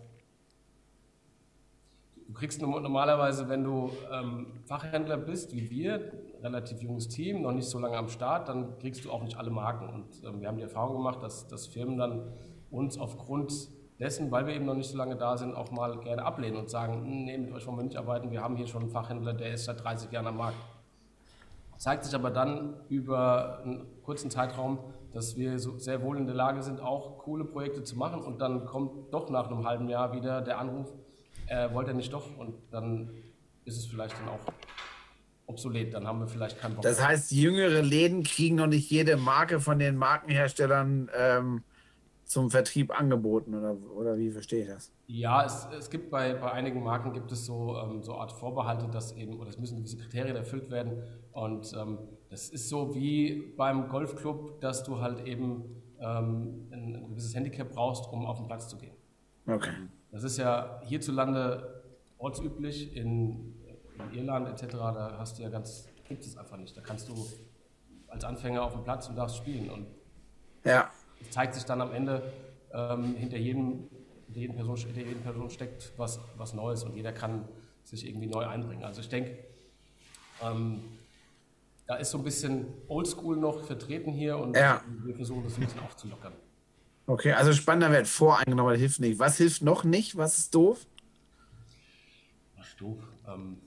[2.27, 7.51] du kriegst norm- normalerweise, wenn du ähm, Fachhändler bist, wie wir, relativ junges Team, noch
[7.53, 9.89] nicht so lange am Start, dann kriegst du auch nicht alle Marken.
[9.89, 12.33] Und ähm, wir haben die Erfahrung gemacht, dass, dass Firmen dann
[12.71, 13.69] uns aufgrund
[13.99, 16.69] dessen, weil wir eben noch nicht so lange da sind, auch mal gerne ablehnen und
[16.69, 19.33] sagen, "Hm, nee, mit euch wollen wir nicht arbeiten, wir haben hier schon einen Fachhändler,
[19.33, 20.57] der ist seit 30 Jahren am Markt.
[21.77, 24.79] Zeigt sich aber dann über einen kurzen Zeitraum,
[25.11, 28.21] dass wir so sehr wohl in der Lage sind, auch coole Projekte zu machen.
[28.21, 30.93] Und dann kommt doch nach einem halben Jahr wieder der Anruf,
[31.47, 32.37] äh, wollt ihr nicht doch?
[32.37, 33.11] Und dann
[33.65, 34.39] ist es vielleicht dann auch
[35.47, 36.83] obsolet, dann haben wir vielleicht keinen Bock.
[36.83, 41.63] Das heißt, jüngere Läden kriegen noch nicht jede Marke von den Markenherstellern ähm,
[42.25, 44.91] zum Vertrieb angeboten oder, oder wie verstehe ich das?
[45.07, 48.87] Ja, es, es gibt bei, bei einigen Marken gibt es so, ähm, so Art Vorbehalte,
[48.87, 51.03] dass eben, oder es müssen gewisse Kriterien erfüllt werden.
[51.31, 55.63] Und ähm, das ist so wie beim Golfclub, dass du halt eben
[55.99, 58.95] ähm, ein, ein gewisses Handicap brauchst, um auf den Platz zu gehen.
[59.47, 59.71] Okay.
[60.11, 61.83] Das ist ja hierzulande
[62.17, 63.53] ortsüblich, in,
[64.11, 66.75] in Irland etc., da hast du ja ganz, gibt es einfach nicht.
[66.75, 67.13] Da kannst du
[68.07, 69.69] als Anfänger auf dem Platz und darfst spielen.
[69.69, 69.87] Und
[70.63, 70.89] Ja.
[71.21, 72.31] Es zeigt sich dann am Ende,
[72.73, 73.87] ähm, hinter, jedem,
[74.27, 77.47] hinter, jedem Person, hinter jedem Person steckt was, was Neues und jeder kann
[77.83, 78.83] sich irgendwie neu einbringen.
[78.83, 79.37] Also ich denke,
[80.43, 80.81] ähm,
[81.87, 84.81] da ist so ein bisschen Oldschool noch vertreten hier und Ja.
[85.03, 86.33] wir versuchen das ein bisschen aufzulockern.
[87.07, 88.07] Okay, also spannender Wert.
[88.07, 89.19] Voreingenommen hilft nicht.
[89.19, 90.17] Was hilft noch nicht?
[90.17, 90.87] Was ist doof?
[92.57, 92.97] Was ist doof?
[93.27, 93.57] Ähm,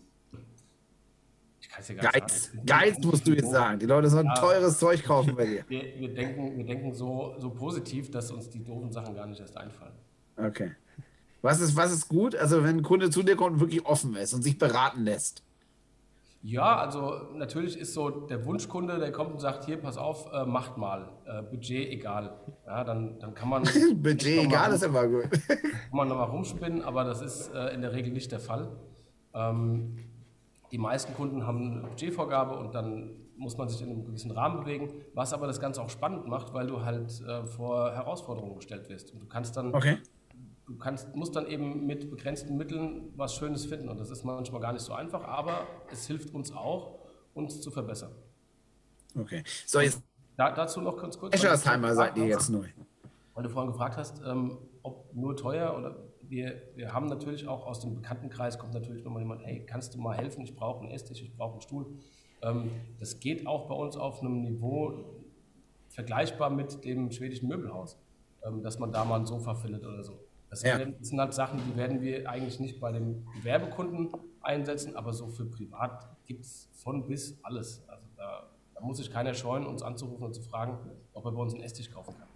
[1.87, 2.53] ja nicht Geiz.
[2.67, 3.79] Geiz musst du jetzt sagen.
[3.79, 5.65] Die Leute sollen teures Zeug kaufen bei dir.
[5.69, 9.41] Wir, wir denken, wir denken so, so positiv, dass uns die doofen Sachen gar nicht
[9.41, 9.93] erst einfallen.
[10.37, 10.73] Okay.
[11.43, 12.35] Was ist, was ist gut?
[12.35, 15.43] Also, wenn ein Kunde zu dir kommt und wirklich offen ist und sich beraten lässt.
[16.43, 20.45] Ja, also natürlich ist so der Wunschkunde, der kommt und sagt, hier, pass auf, äh,
[20.47, 22.39] macht mal, äh, Budget egal.
[22.65, 23.65] Ja, dann, dann kann man...
[23.95, 25.31] Budget egal ist immer gut.
[25.31, 25.59] kann
[25.91, 28.69] man nochmal rumspinnen, aber das ist äh, in der Regel nicht der Fall.
[29.35, 29.99] Ähm,
[30.73, 34.61] die meisten Kunden haben eine Budgetvorgabe und dann muss man sich in einem gewissen Rahmen
[34.61, 38.89] bewegen, was aber das Ganze auch spannend macht, weil du halt äh, vor Herausforderungen gestellt
[38.89, 39.13] wirst.
[39.13, 39.99] Und du kannst dann Okay.
[40.67, 43.89] du kannst, musst dann eben mit begrenzten Mitteln was Schönes finden.
[43.89, 46.99] Und das ist manchmal gar nicht so einfach, aber es hilft uns auch,
[47.35, 48.11] uns zu verbessern.
[49.17, 49.43] Okay.
[49.67, 50.03] So, jetzt.
[50.37, 51.35] Da, dazu noch ganz kurz.
[51.35, 52.67] Eschersheimer seid ihr jetzt neu.
[53.35, 55.97] Weil du vorhin gefragt hast, ähm, ob nur teuer oder
[56.29, 59.99] wir, wir haben natürlich auch aus dem Bekanntenkreis kommt natürlich nochmal jemand, hey, kannst du
[60.01, 60.43] mal helfen?
[60.43, 61.87] Ich brauche einen Esstisch, ich brauche einen Stuhl.
[62.43, 65.05] Ähm, das geht auch bei uns auf einem Niveau
[65.89, 67.99] vergleichbar mit dem schwedischen Möbelhaus,
[68.45, 70.21] ähm, dass man da mal ein Sofa findet oder so.
[70.51, 70.79] Das Ja.
[71.01, 74.11] sind halt Sachen, die werden wir eigentlich nicht bei dem Gewerbekunden
[74.41, 77.87] einsetzen, aber so für privat gibt es von bis alles.
[77.89, 80.79] Also da, da muss sich keiner scheuen, uns anzurufen und zu fragen,
[81.13, 82.28] ob er bei uns einen Esstisch kaufen kann.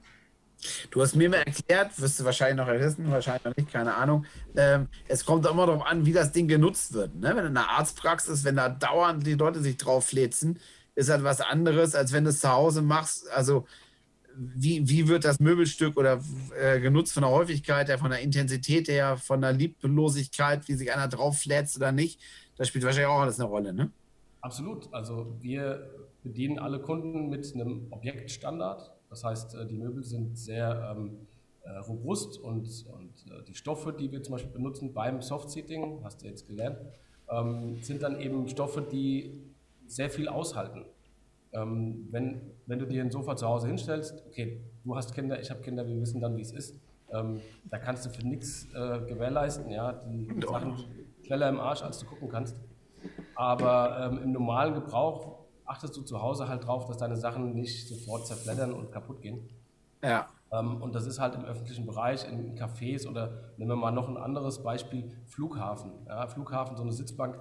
[0.90, 4.24] Du hast mir mal erklärt, wirst du wahrscheinlich noch wissen, wahrscheinlich noch nicht, keine Ahnung.
[4.56, 7.14] Ähm, es kommt immer darauf an, wie das Ding genutzt wird.
[7.14, 7.30] Ne?
[7.34, 10.58] Wenn in einer Arztpraxis, wenn da dauernd die Leute sich drauf flitzen,
[10.94, 13.30] ist halt was anderes, als wenn du es zu Hause machst.
[13.30, 13.66] Also,
[14.34, 16.20] wie, wie wird das Möbelstück oder
[16.58, 20.92] äh, genutzt von der Häufigkeit her, von der Intensität her, von der Lieblosigkeit, wie sich
[20.92, 22.20] einer drauf flätzt oder nicht?
[22.56, 23.90] Das spielt wahrscheinlich auch alles eine Rolle, ne?
[24.40, 24.92] Absolut.
[24.92, 25.90] Also wir
[26.22, 28.90] bedienen alle Kunden mit einem Objektstandard.
[29.12, 31.18] Das heißt, äh, die Möbel sind sehr ähm,
[31.64, 36.22] äh, robust und, und äh, die Stoffe, die wir zum Beispiel benutzen beim Soft-Seating, hast
[36.22, 36.78] du jetzt gelernt,
[37.28, 39.38] ähm, sind dann eben Stoffe, die
[39.86, 40.86] sehr viel aushalten.
[41.52, 45.50] Ähm, wenn, wenn du dir ein Sofa zu Hause hinstellst, okay, du hast Kinder, ich
[45.50, 46.80] habe Kinder, wir wissen dann, wie es ist.
[47.12, 49.70] Ähm, da kannst du für nichts äh, gewährleisten.
[49.70, 49.92] Ja?
[49.92, 50.52] Die Doch.
[50.52, 50.76] Sachen
[51.22, 52.56] schneller im Arsch, als du gucken kannst.
[53.34, 55.41] Aber ähm, im normalen Gebrauch
[55.72, 59.48] achtest du zu Hause halt drauf, dass deine Sachen nicht sofort zerfleddern und kaputt gehen.
[60.02, 60.28] Ja.
[60.52, 64.08] Ähm, und das ist halt im öffentlichen Bereich, in Cafés oder nehmen wir mal noch
[64.08, 65.92] ein anderes Beispiel, Flughafen.
[66.06, 67.38] Ja, Flughafen, so eine Sitzbank,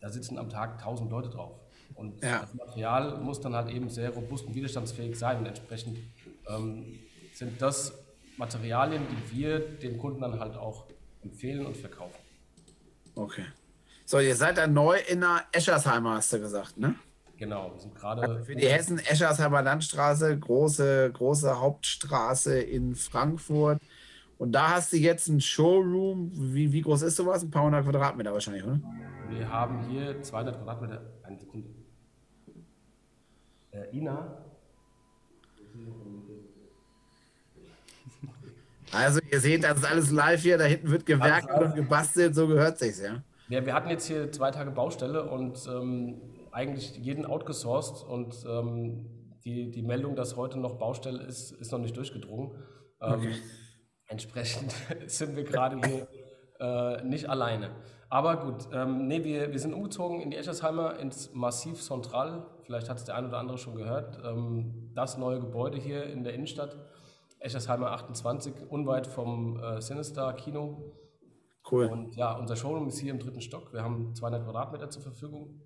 [0.00, 1.58] da sitzen am Tag 1000 Leute drauf.
[1.94, 2.40] Und Ja.
[2.40, 5.38] das Material muss dann halt eben sehr robust und widerstandsfähig sein.
[5.38, 5.96] Und entsprechend
[6.48, 6.98] ähm,
[7.32, 7.94] sind das
[8.36, 10.86] Materialien, die wir den Kunden dann halt auch
[11.22, 12.18] empfehlen und verkaufen.
[13.14, 13.46] Okay.
[14.04, 16.94] So, ihr seid dann neu in der Eschersheimer, hast du gesagt, ne?
[17.36, 23.80] Genau, wir sind gerade Für die Hessen, Eschersheimer Landstraße, große, große Hauptstraße in Frankfurt.
[24.38, 26.30] Und da hast du jetzt einen Showroom.
[26.32, 27.42] Wie, wie groß ist sowas?
[27.42, 28.80] Ein paar hundert Quadratmeter wahrscheinlich, oder?
[29.28, 31.02] Wir haben hier 200 Quadratmeter.
[31.22, 31.68] Eine Sekunde.
[33.72, 34.44] Äh, Ina,
[38.92, 40.58] Also ihr seht, das ist alles live hier.
[40.58, 42.34] Da hinten wird gewerkelt und gebastelt.
[42.34, 43.22] So gehört sich's, ja.
[43.48, 46.20] wir, wir hatten jetzt hier zwei Tage Baustelle und ähm,
[46.54, 51.80] eigentlich jeden outgesourced und ähm, die, die Meldung, dass heute noch Baustelle ist, ist noch
[51.80, 52.56] nicht durchgedrungen.
[53.00, 53.34] Ähm,
[54.06, 54.74] Entsprechend
[55.06, 56.06] sind wir gerade hier
[56.60, 57.70] äh, nicht alleine.
[58.08, 62.46] Aber gut, ähm, nee, wir, wir sind umgezogen in die Eschersheimer ins Massiv Central.
[62.62, 64.18] Vielleicht hat es der ein oder andere schon gehört.
[64.24, 66.78] Ähm, das neue Gebäude hier in der Innenstadt,
[67.40, 70.92] Eschersheimer 28, unweit vom äh, Sinister Kino.
[71.70, 71.86] Cool.
[71.86, 73.72] Und ja, unser Showroom ist hier im dritten Stock.
[73.72, 75.60] Wir haben 200 Quadratmeter zur Verfügung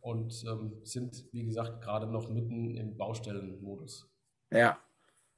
[0.00, 4.08] und ähm, sind, wie gesagt, gerade noch mitten im Baustellenmodus.
[4.52, 4.78] Ja.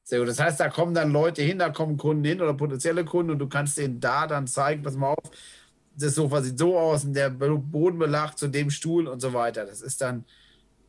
[0.04, 0.28] Sehr gut.
[0.28, 3.38] Das heißt, da kommen dann Leute hin, da kommen Kunden hin oder potenzielle Kunden und
[3.38, 5.30] du kannst denen da dann zeigen, pass mal auf,
[5.96, 9.64] das Sofa sieht so aus und der Bodenbelag zu dem Stuhl und so weiter.
[9.64, 10.24] Das ist dann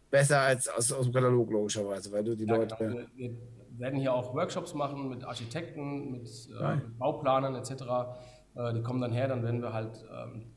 [0.09, 2.75] besser als aus, aus dem Katalog, logischerweise, weil du die Ja, Leute.
[2.77, 2.95] genau.
[2.95, 3.37] wir, wir
[3.77, 6.81] werden hier auch Workshops machen mit Architekten, mit äh, Geil.
[6.97, 7.71] Bauplanern etc.
[8.55, 10.53] Äh, die kommen dann her, dann werden wir halt ähm,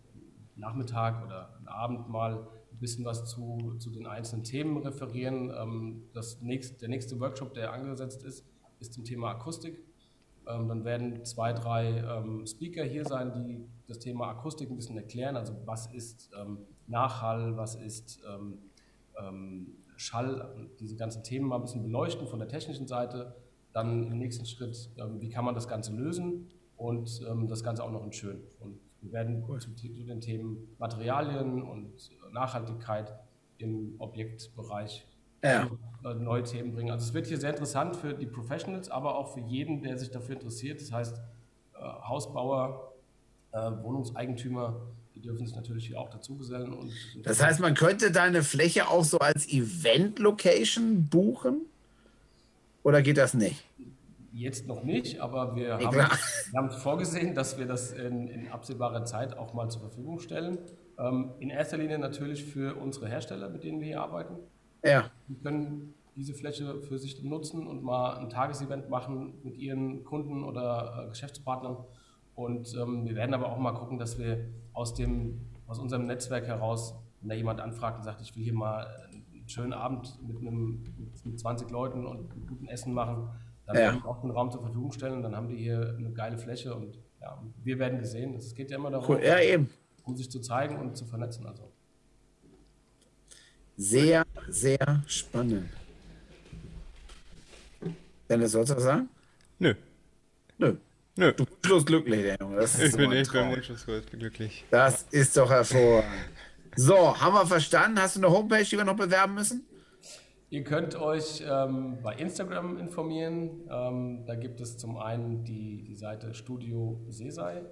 [0.55, 5.51] Nachmittag oder Abend mal ein bisschen was zu, zu den einzelnen Themen referieren.
[5.51, 8.45] Ähm, das nächst, der nächste Workshop, der angesetzt ist,
[8.81, 9.83] ist zum Thema Akustik.
[10.47, 14.97] Ähm, dann werden zwei, drei ähm, Speaker hier sein, die das Thema Akustik ein bisschen
[14.97, 15.37] erklären.
[15.37, 18.59] Also was ist ähm, Nachhall, was ist ähm,
[19.19, 23.35] ähm, Schall, diese ganzen Themen mal ein bisschen beleuchten von der technischen Seite.
[23.73, 28.05] Dann im nächsten Schritt, wie kann man das Ganze lösen und das Ganze auch noch
[28.05, 28.43] in schön.
[28.61, 31.93] Und wir werden zu, zu den Themen Materialien und
[32.33, 33.13] Nachhaltigkeit
[33.59, 35.07] im Objektbereich
[35.43, 35.69] Ja.
[36.05, 36.91] äh, neue Themen bringen.
[36.91, 40.11] Also es wird hier sehr interessant für die Professionals, aber auch für jeden, der sich
[40.11, 40.81] dafür interessiert.
[40.81, 42.93] Das heißt, äh, Hausbauer,
[43.53, 44.81] äh, Wohnungseigentümer,
[45.15, 46.73] die dürfen sich natürlich hier auch dazugesellen.
[46.75, 46.93] Und
[47.23, 51.63] Das heißt, man könnte deine Fläche auch so als Event-Location buchen?
[52.83, 53.65] Oder geht das nicht?
[54.37, 59.07] Jetzt noch nicht, aber wir haben, wir haben vorgesehen, dass wir das in, in absehbarer
[59.07, 60.59] Zeit auch mal zur Verfügung stellen.
[60.99, 64.37] Ähm, in erster Linie natürlich für unsere Hersteller, mit denen wir hier arbeiten.
[64.85, 65.11] Ja.
[65.29, 70.45] Die können diese Fläche für sich nutzen und mal ein Tagesevent machen mit ihren Kunden
[70.45, 71.79] oder äh, Geschäftspartnern.
[72.35, 76.47] Und ähm, wir werden aber auch mal gucken, dass wir aus, dem, aus unserem Netzwerk
[76.47, 80.37] heraus, wenn da jemand anfragt und sagt, ich will hier mal einen schönen Abend mit,
[80.37, 83.31] einem, mit, mit 20 Leuten und guten Essen machen,
[83.67, 83.83] dann Ja.
[83.83, 86.39] werden wir auch den Raum zur Verfügung stellen und dann haben die hier eine geile
[86.39, 88.35] Fläche und ja, wir werden gesehen.
[88.35, 89.23] Es geht ja immer darum, Cool.
[89.25, 89.69] Ja, eben.
[90.05, 91.47] um sich zu zeigen und zu vernetzen.
[91.47, 91.71] Also.
[93.77, 95.69] Sehr, sehr spannend.
[98.29, 99.09] Dennis, sollst du was sagen?
[99.59, 99.75] Nö.
[100.59, 100.77] Nö.
[101.17, 101.33] Nö.
[101.33, 102.57] Du bist bloß glücklich, der Junge.
[102.57, 103.51] Das ist Ich so bin, ich bin Traum.
[103.53, 104.65] wunschlos glücklich.
[104.71, 106.11] Das ist doch hervorragend.
[106.77, 107.99] So, haben wir verstanden?
[108.01, 109.65] Hast du eine Homepage, die wir noch bewerben müssen?
[110.49, 113.69] Ihr könnt euch ähm, bei Instagram informieren.
[113.69, 117.63] Ähm, da gibt es zum einen die, die Seite Studio Sesai.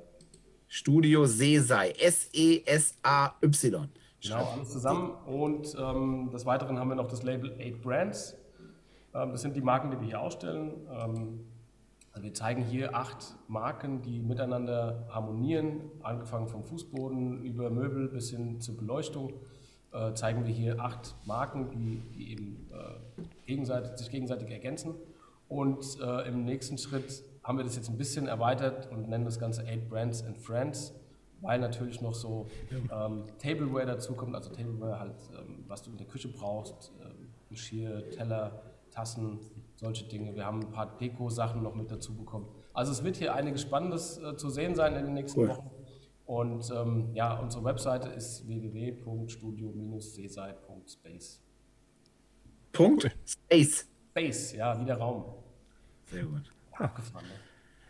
[0.67, 1.91] Studio Seesei.
[1.91, 3.89] S-E-S-A-Y.
[4.23, 5.13] Genau, alles zusammen.
[5.27, 8.37] Und ähm, des Weiteren haben wir noch das Label 8 Brands.
[9.15, 10.73] Ähm, das sind die Marken, die wir hier ausstellen.
[10.91, 11.47] Ähm,
[12.11, 18.31] also wir zeigen hier acht Marken, die miteinander harmonieren, angefangen vom Fußboden über Möbel bis
[18.31, 19.33] hin zur Beleuchtung.
[19.95, 24.97] Äh, zeigen wir hier acht Marken, die, die eben äh, gegenseitig, sich gegenseitig ergänzen.
[25.49, 29.39] Und äh, im nächsten Schritt haben wir das jetzt ein bisschen erweitert und nennen das
[29.39, 30.95] Ganze 8 Brands and Friends,
[31.43, 35.97] weil natürlich noch so ähm, Tableware dazu kommt, also Tableware halt, ähm, was du in
[35.99, 39.39] der Küche brauchst, ähm, Geschirr, Teller, Tassen,
[39.77, 40.35] solche Dinge.
[40.35, 42.49] Wir haben ein paar Deko-Sachen noch mit dazu bekommen.
[42.73, 45.49] Also es wird hier einiges Spannendes äh, zu sehen sein in den nächsten Cool.
[45.51, 45.71] Wochen.
[46.27, 51.41] Und ähm, ja, unsere Webseite ist www.studio-seeside.space.
[52.73, 53.15] Punkt.
[53.27, 53.87] Space.
[54.11, 55.25] Space, ja, wie der Raum.
[56.07, 56.53] Sehr gut.
[56.73, 57.35] Abgefahren, ne?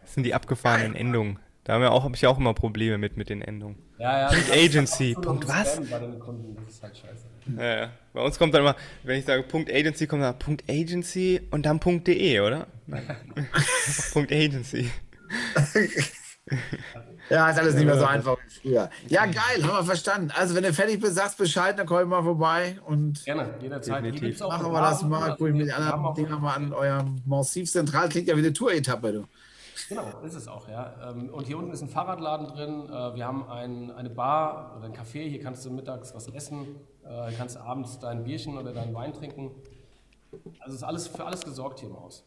[0.03, 1.38] Das sind die abgefahrenen Endungen.
[1.64, 3.79] Da haben wir auch, habe ich ja auch immer Probleme mit, mit den Endungen.
[3.99, 4.29] Ja, ja.
[4.29, 5.14] Punkt Agency.
[5.14, 5.81] Punkt was?
[5.88, 7.27] Bei halt scheiße.
[7.57, 7.90] Ja, ja.
[8.12, 11.64] Bei uns kommt dann immer, wenn ich sage Punkt Agency, kommt da Punkt Agency und
[11.64, 12.66] dann Punkt .de, oder?
[12.87, 13.05] Nein.
[14.12, 14.90] Punkt Agency.
[17.30, 18.90] Ja, ist alles nicht mehr so einfach wie früher.
[19.08, 20.30] Ja, geil, haben wir verstanden.
[20.37, 24.02] Also, wenn du fertig bist, sagst Bescheid, dann komm ich mal vorbei und Gerne, jederzeit.
[24.02, 24.42] Hier Definitiv.
[24.42, 25.34] auch machen wir das mal.
[25.38, 26.72] Guck ich mir die wir haben anderen auch- Dinger mal an.
[26.72, 29.24] Eurem Massiv Zentral klingt ja wie eine Tour-Etappe, du.
[29.88, 30.94] Genau, ist es auch, ja.
[31.10, 32.88] Ähm, Und hier unten ist ein Fahrradladen drin.
[32.88, 35.28] Äh, Wir haben ein, eine Bar oder ein Café.
[35.28, 36.76] Hier kannst du mittags was essen.
[37.04, 39.50] Äh, Hier kannst du abends dein Bierchen oder deinen Wein trinken.
[40.60, 42.24] Also ist alles für alles gesorgt hier im Haus.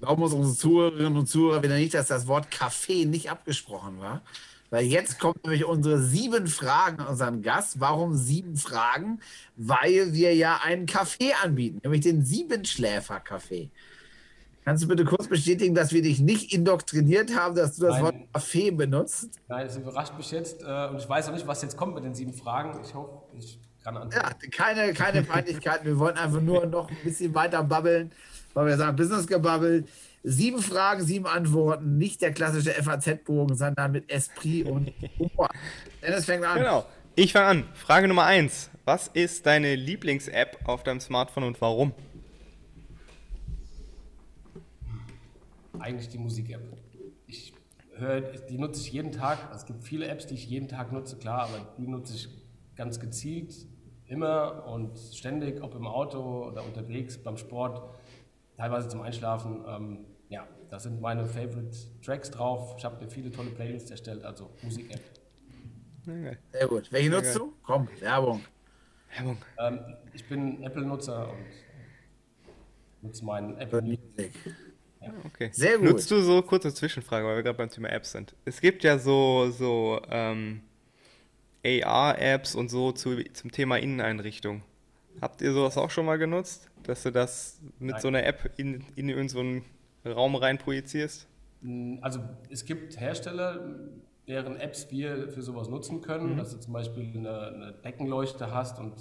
[0.00, 4.22] Glauben uns unsere Zuhörerinnen und Zuhörer wieder nicht, dass das Wort Kaffee nicht abgesprochen war.
[4.70, 7.78] Weil jetzt kommt nämlich unsere sieben Fragen an unseren Gast.
[7.78, 9.20] Warum sieben Fragen?
[9.54, 13.70] Weil wir ja einen Kaffee anbieten, nämlich den Siebenschläfer-Kaffee.
[14.64, 18.02] Kannst du bitte kurz bestätigen, dass wir dich nicht indoktriniert haben, dass du das Nein.
[18.02, 19.40] Wort Kaffee benutzt?
[19.48, 22.04] Nein, es überrascht mich jetzt äh, und ich weiß auch nicht, was jetzt kommt mit
[22.04, 22.80] den sieben Fragen.
[22.82, 24.26] Ich hoffe, ich kann antworten.
[24.42, 25.84] Ja, keine, keine Peinlichkeiten.
[25.84, 28.12] Wir wollten einfach nur noch ein bisschen weiter babbeln,
[28.54, 29.88] weil wir sagen, Business gebabbelt.
[30.24, 31.98] Sieben Fragen, sieben Antworten.
[31.98, 35.48] Nicht der klassische FAZ-Bogen, sondern mit Esprit und Humor.
[36.00, 36.58] Dennis fängt an.
[36.58, 36.86] Genau.
[37.16, 37.64] Ich fange an.
[37.74, 38.70] Frage Nummer eins.
[38.84, 41.92] Was ist deine Lieblings-App auf deinem Smartphone und warum?
[45.78, 46.62] Eigentlich die Musik-App.
[47.26, 47.52] Ich
[47.96, 49.38] höre, die nutze ich jeden Tag.
[49.54, 52.28] Es gibt viele Apps, die ich jeden Tag nutze, klar, aber die nutze ich
[52.76, 53.54] ganz gezielt,
[54.06, 57.82] immer und ständig, ob im Auto oder unterwegs, beim Sport,
[58.62, 59.64] teilweise zum Einschlafen.
[59.66, 59.98] Ähm,
[60.28, 62.76] ja, da sind meine Favorite Tracks drauf.
[62.78, 65.00] Ich habe mir viele tolle Playlists erstellt, also Musik-App.
[66.52, 66.90] Sehr gut.
[66.92, 67.52] Welche nutzt du?
[67.64, 68.44] Komm, Werbung.
[69.16, 69.38] Werbung.
[69.58, 69.80] Ähm,
[70.12, 71.44] ich bin Apple-Nutzer und
[73.02, 74.00] nutze meinen Apple Music.
[74.16, 74.34] Musik.
[75.26, 75.50] Okay.
[75.52, 75.90] Sehr gut.
[75.90, 78.36] Nutzt du so, kurze Zwischenfrage, weil wir gerade beim Thema Apps sind.
[78.44, 80.62] Es gibt ja so, so ähm,
[81.64, 84.62] AR-Apps und so zu, zum Thema Inneneinrichtung.
[85.20, 86.68] Habt ihr sowas auch schon mal genutzt?
[86.82, 88.00] Dass du das mit Nein.
[88.00, 89.64] so einer App in, in irgendeinen
[90.04, 91.28] Raum rein projizierst?
[92.00, 92.20] Also
[92.50, 93.60] es gibt Hersteller,
[94.26, 98.78] deren Apps wir für sowas nutzen können, dass du zum Beispiel eine, eine Deckenleuchte hast
[98.78, 98.94] und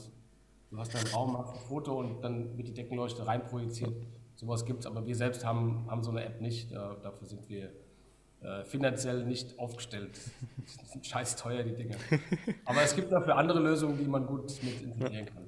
[0.70, 3.96] du hast einen Raum, machst ein Foto und dann wird die Deckenleuchte reinprojiziert.
[4.36, 6.72] Sowas gibt es, aber wir selbst haben, haben so eine App nicht.
[6.72, 7.72] Äh, dafür sind wir
[8.42, 10.20] äh, finanziell nicht aufgestellt.
[11.04, 11.96] Scheiß teuer, die Dinge.
[12.66, 15.48] Aber es gibt dafür andere Lösungen, die man gut mit integrieren kann.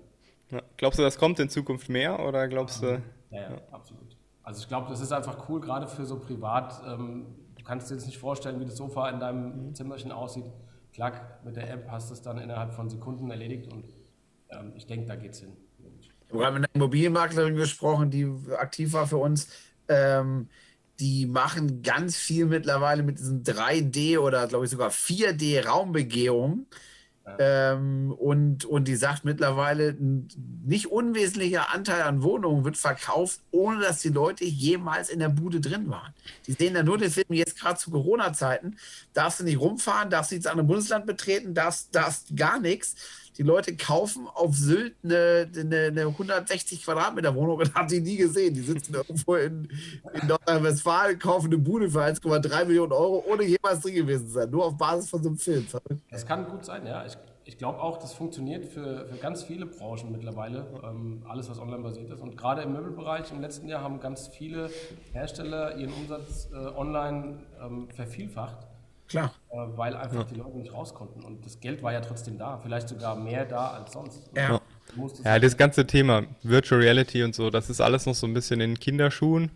[0.49, 0.61] Ja.
[0.77, 3.01] Glaubst du, das kommt in Zukunft mehr oder glaubst du?
[3.31, 4.17] Ja, ja, absolut.
[4.43, 6.81] Also ich glaube, das ist einfach cool, gerade für so privat.
[6.85, 7.25] Ähm,
[7.57, 10.45] du kannst dir jetzt nicht vorstellen, wie das Sofa in deinem Zimmerchen aussieht.
[10.93, 13.85] Klack, mit der App hast du es dann innerhalb von Sekunden erledigt und
[14.49, 15.53] ähm, ich denke, da geht's hin.
[15.99, 19.47] Ich habe gerade mit einer Immobilienmaklerin gesprochen, die aktiv war für uns.
[19.87, 20.49] Ähm,
[20.99, 26.67] die machen ganz viel mittlerweile mit diesen 3D oder glaube ich sogar 4D-Raumbegehungen.
[27.39, 30.27] Ähm, und, und die sagt mittlerweile, ein
[30.65, 35.61] nicht unwesentlicher Anteil an Wohnungen wird verkauft, ohne dass die Leute jemals in der Bude
[35.61, 36.13] drin waren.
[36.47, 38.77] Die sehen dann nur den Film jetzt gerade zu Corona-Zeiten.
[39.13, 42.95] Darfst du nicht rumfahren, darfst nicht das andere Bundesland betreten, darfst, darfst gar nichts.
[43.37, 48.17] Die Leute kaufen auf Sylt eine, eine, eine 160 Quadratmeter Wohnung und haben die nie
[48.17, 48.53] gesehen.
[48.53, 49.67] Die sitzen irgendwo in,
[50.13, 54.49] in Nordrhein-Westfalen, kaufen eine Bude für 1,3 Millionen Euro, ohne jemals drin gewesen zu sein.
[54.49, 55.65] Nur auf Basis von so einem Film.
[56.09, 57.05] Das kann gut sein, ja.
[57.05, 61.59] Ich, ich glaube auch, das funktioniert für, für ganz viele Branchen mittlerweile, ähm, alles was
[61.59, 62.21] online basiert ist.
[62.21, 64.69] Und gerade im Möbelbereich im letzten Jahr haben ganz viele
[65.11, 68.67] Hersteller ihren Umsatz äh, online ähm, vervielfacht.
[69.13, 69.31] Klar.
[69.51, 70.23] Äh, weil einfach ja.
[70.23, 71.23] die Leute nicht raus konnten.
[71.23, 74.31] Und das Geld war ja trotzdem da, vielleicht sogar mehr da als sonst.
[74.35, 74.59] Ja.
[75.23, 78.59] Ja, das ganze Thema Virtual Reality und so, das ist alles noch so ein bisschen
[78.59, 79.51] in Kinderschuhen,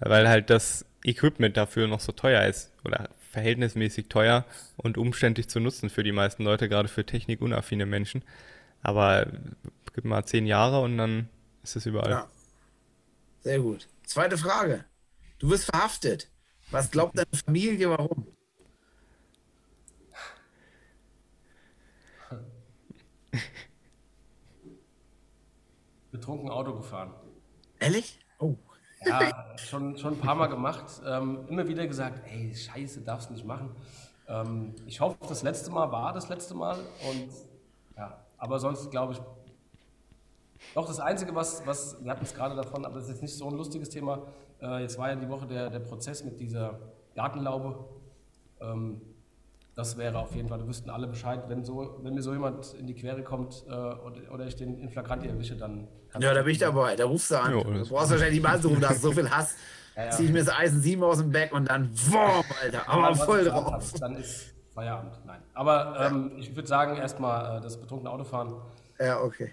[0.00, 4.44] weil halt das Equipment dafür noch so teuer ist oder verhältnismäßig teuer
[4.76, 8.24] und umständlich zu nutzen für die meisten Leute, gerade für technikunaffine Menschen.
[8.82, 9.26] Aber
[9.94, 11.28] gib mal zehn Jahre und dann
[11.62, 12.10] ist es überall.
[12.10, 12.26] Ja.
[13.40, 13.88] Sehr gut.
[14.04, 14.84] Zweite Frage.
[15.38, 16.30] Du wirst verhaftet.
[16.72, 18.26] Was glaubt deine Familie, warum?
[26.18, 27.12] Betrunken Auto gefahren.
[27.78, 28.18] Ehrlich?
[28.40, 28.56] Oh.
[29.04, 31.00] Ja, schon, schon ein paar Mal gemacht.
[31.06, 33.70] Ähm, immer wieder gesagt, ey, scheiße, darfst du nicht machen.
[34.26, 36.76] Ähm, ich hoffe, das letzte Mal war das letzte Mal.
[37.08, 37.30] Und
[37.96, 39.20] ja, aber sonst glaube ich,
[40.74, 43.36] doch das Einzige, was, was wir hatten es gerade davon, aber das ist jetzt nicht
[43.36, 44.22] so ein lustiges Thema.
[44.60, 46.80] Äh, jetzt war ja die Woche der, der Prozess mit dieser
[47.14, 47.84] Gartenlaube.
[48.60, 49.00] Ähm,
[49.78, 52.74] das wäre auf jeden Fall, da wüssten alle Bescheid, wenn, so, wenn mir so jemand
[52.74, 55.86] in die Quere kommt äh, oder, oder, ich den in Flagranti erwische, dann.
[56.18, 57.52] Ja, da bin ich dabei, da rufst du an.
[57.52, 59.54] Jo, du brauchst wahrscheinlich mal anzurufen, da hast so viel Hass.
[59.96, 60.10] Ja, ja.
[60.10, 63.44] Zieh ich mir das Eisen 7 aus dem Back und dann, WOM, Alter, aber voll
[63.44, 63.72] drauf.
[63.72, 65.12] Hat, dann ist Feierabend.
[65.26, 65.40] Nein.
[65.54, 68.54] Aber ähm, ich würde sagen, erstmal äh, das betrunkene Autofahren.
[69.00, 69.50] Ja, okay.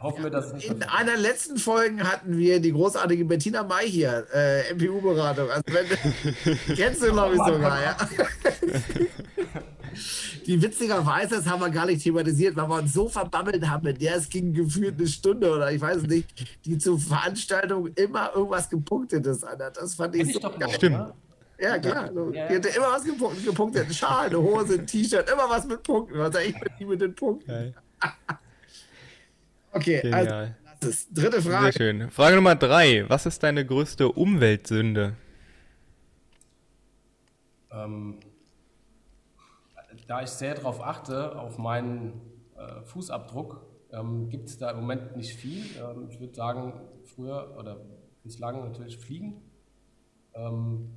[0.00, 4.74] Hoffen wir, dass In einer letzten Folge hatten wir die großartige Bettina May hier, äh,
[4.74, 5.48] MPU-Beratung.
[5.50, 5.86] Also wenn,
[6.76, 7.96] kennst du, glaube ich, sogar, ja.
[10.46, 14.02] die witzigerweise, das haben wir gar nicht thematisiert, weil wir uns so verbammelt haben, mit
[14.02, 16.28] der es ging gefühlt eine Stunde oder ich weiß nicht,
[16.64, 19.76] die zur Veranstaltung immer irgendwas gepunktetes anhat.
[19.76, 20.70] Das fand ich, ich so doch geil.
[20.74, 21.12] Stimmt.
[21.60, 22.10] Ja, klar.
[22.32, 22.48] Ja.
[22.48, 23.86] Die hatte immer was gepunktet.
[23.86, 26.18] Ein Schal, eine Hose, ein T-Shirt, immer was mit Punkten.
[26.18, 27.74] Was ich mit, mit den Punkten.
[29.72, 30.56] Okay, Genial.
[30.80, 31.72] also dritte Frage.
[31.72, 32.10] Sehr schön.
[32.10, 33.04] Frage Nummer drei.
[33.08, 35.14] Was ist deine größte Umweltsünde?
[37.70, 38.18] Ähm,
[40.06, 42.20] da ich sehr darauf achte, auf meinen
[42.56, 43.60] äh, Fußabdruck,
[43.92, 45.64] ähm, gibt es da im Moment nicht viel.
[45.78, 46.72] Ähm, ich würde sagen,
[47.04, 47.80] früher oder
[48.22, 49.42] bislang natürlich fliegen.
[50.34, 50.90] Ähm,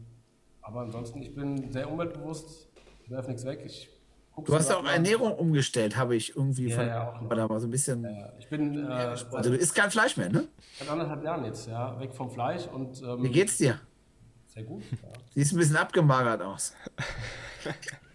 [0.61, 2.69] aber ansonsten, ich bin sehr umweltbewusst,
[3.03, 3.61] ich werfe nichts weg.
[3.65, 3.89] Ich
[4.37, 6.87] Du hast ja auch Ernährung umgestellt, habe ich irgendwie ja, von.
[6.87, 8.03] Ja, auch da war so ein bisschen.
[8.03, 8.89] Ja, ich bin.
[8.89, 10.47] Äh, also, du isst kein Fleisch mehr, ne?
[10.79, 11.99] Seit anderthalb Jahren jetzt, ja.
[11.99, 13.01] Weg vom Fleisch und.
[13.01, 13.79] Ähm, Wie geht's dir?
[14.47, 14.83] Sehr gut.
[14.91, 15.09] Ja.
[15.35, 16.73] Siehst ein bisschen abgemagert aus.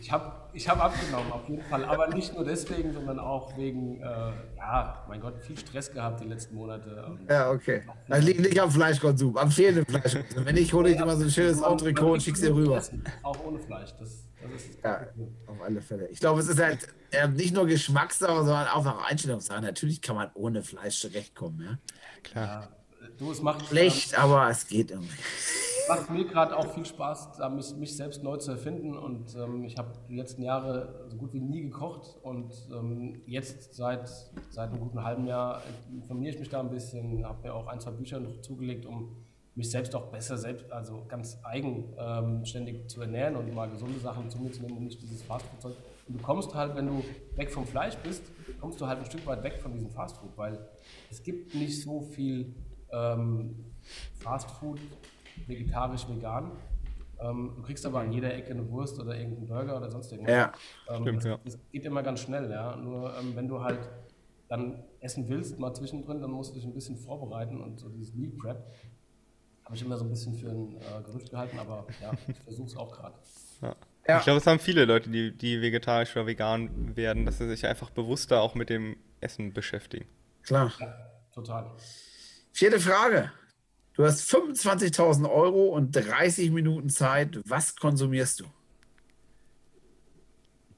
[0.00, 1.84] Ich habe ich hab abgenommen, auf jeden Fall.
[1.84, 6.24] Aber nicht nur deswegen, sondern auch wegen, äh, ja, mein Gott, viel Stress gehabt die
[6.26, 7.18] letzten Monate.
[7.28, 7.82] Ja, okay.
[8.08, 10.46] Das liegt nicht am Fleischkonsum, am fehlenden Fleischkonsum.
[10.46, 12.82] Wenn nicht, hole ich immer so ein schönes Entrecot und schick's dir rüber.
[13.22, 13.90] Auch ohne Fleisch.
[13.98, 15.06] Das, das ist ja,
[15.46, 16.08] auf alle Fälle.
[16.08, 19.60] Ich glaube, es ist halt äh, nicht nur Geschmackssache, sondern auch noch Einstellungssache.
[19.60, 21.60] Natürlich kann man ohne Fleisch zurechtkommen.
[21.60, 21.78] Ja,
[22.22, 22.46] klar.
[23.02, 25.14] Ja, du, es macht schlecht, aber es geht irgendwie
[25.90, 28.96] macht mir gerade auch viel Spaß, mich, mich, selbst neu zu erfinden.
[28.96, 32.16] Und ähm, ich habe die letzten Jahre so gut wie nie gekocht.
[32.22, 34.08] Und ähm, jetzt seit,
[34.50, 35.62] seit einem guten halben Jahr
[35.92, 39.16] informiere ich mich da ein bisschen, habe mir auch ein, zwei Bücher noch zugelegt, um
[39.56, 44.30] mich selbst auch besser selbst, also ganz eigenständig ähm, zu ernähren und mal gesunde Sachen
[44.30, 45.74] zu mir zu nehmen und nicht dieses Fastfood-Zeug.
[46.06, 47.02] Und du kommst halt, wenn du
[47.36, 48.22] weg vom Fleisch bist,
[48.60, 50.58] kommst du halt ein Stück weit weg von diesem Fastfood, weil
[51.10, 52.54] es gibt nicht so viel
[52.92, 53.64] ähm,
[54.20, 54.78] Fastfood
[55.48, 56.52] vegetarisch, vegan.
[57.20, 60.34] Ähm, du kriegst aber an jeder Ecke eine Wurst oder irgendeinen Burger oder sonst irgendwas.
[60.34, 60.52] Ja,
[60.88, 61.38] ähm, stimmt, das, ja.
[61.44, 62.76] das geht immer ganz schnell, ja.
[62.76, 63.78] Nur ähm, wenn du halt
[64.48, 68.14] dann essen willst, mal zwischendrin, dann musst du dich ein bisschen vorbereiten und so dieses
[68.14, 68.66] Meal Prep
[69.64, 72.66] habe ich immer so ein bisschen für ein äh, Gerücht gehalten, aber ja, ich versuche
[72.66, 73.14] es auch gerade.
[73.62, 73.76] Ja.
[74.08, 74.18] Ja.
[74.18, 77.66] Ich glaube, es haben viele Leute, die, die vegetarisch oder vegan werden, dass sie sich
[77.66, 80.06] einfach bewusster auch mit dem Essen beschäftigen.
[80.42, 80.72] Klar.
[80.80, 80.92] Ja,
[81.32, 81.70] total.
[82.52, 83.30] Vierte Frage.
[83.94, 87.40] Du hast 25.000 Euro und 30 Minuten Zeit.
[87.44, 88.44] Was konsumierst du?